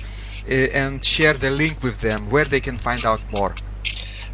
[0.74, 3.56] and share the link with them where they can find out more?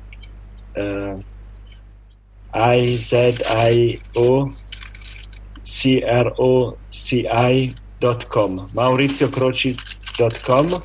[2.53, 4.51] i z i o
[5.65, 8.69] c r o c i dot com.
[8.73, 10.81] Mauriziocroci.com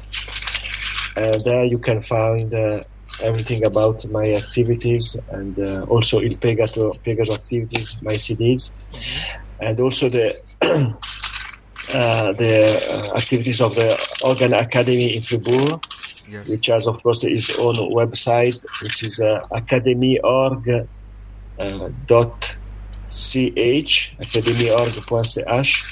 [1.16, 2.82] uh, there you can find uh,
[3.22, 8.70] everything about my activities and uh, also Il Pegato, Pegaso activities, my CDs,
[9.60, 15.80] and also the uh, the uh, activities of the Organ Academy in Fribourg,
[16.28, 16.48] Yes.
[16.48, 20.86] which has of course its own website, which is uh, academyorg
[21.58, 22.54] uh, dot
[23.10, 25.84] ch academyorg.ch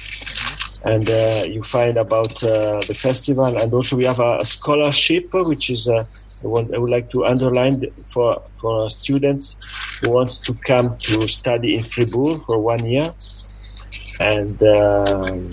[0.84, 3.58] and uh, you find about uh, the festival.
[3.58, 6.04] And also we have a, a scholarship which is uh,
[6.42, 9.58] I, want, I would like to underline for for students
[10.00, 13.12] who wants to come to study in Fribourg for one year.
[14.20, 15.50] And um,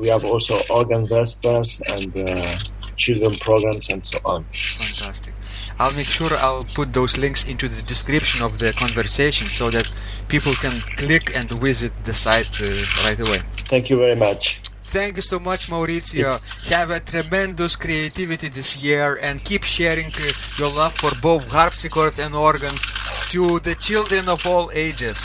[0.00, 2.56] we have also organ vespers and uh,
[2.96, 4.44] children programs and so on.
[4.52, 5.34] Fantastic.
[5.78, 9.88] I'll make sure I'll put those links into the description of the conversation so that
[10.28, 12.66] people can click and visit the site uh,
[13.04, 13.40] right away.
[13.72, 14.58] thank you very much
[14.98, 16.40] Thank you so much, Maurizio.
[16.70, 22.18] Have a tremendous creativity this year and keep sharing uh, your love for both harpsichord
[22.18, 22.82] and organs
[23.28, 25.18] to the children of all ages.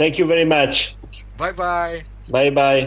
[0.00, 0.74] thank you very much
[1.36, 2.04] Bye bye.
[2.30, 2.82] bye bye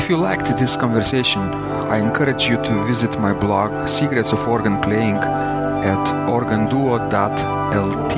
[0.00, 1.40] If you liked this conversation,
[1.94, 5.16] I encourage you to visit my blog Secrets of Organ Playing
[5.92, 6.04] at
[6.36, 8.14] organduo.lt,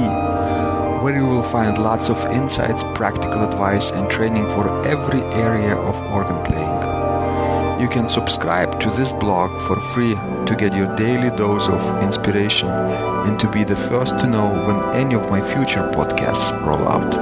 [1.06, 5.94] where you will find lots of insights, practical advice, and training for every area of
[6.10, 7.80] organ playing.
[7.80, 12.68] You can subscribe to this blog for free to get your daily dose of inspiration
[12.68, 17.14] and to be the first to know when any of my future podcasts roll out.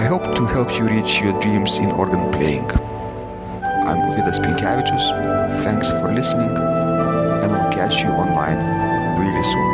[0.00, 2.70] I hope to help you reach your dreams in organ playing.
[3.90, 5.06] I'm Vidas Pinkevičius.
[5.62, 6.56] Thanks for listening,
[7.42, 8.60] and I'll catch you online
[9.18, 9.71] really soon.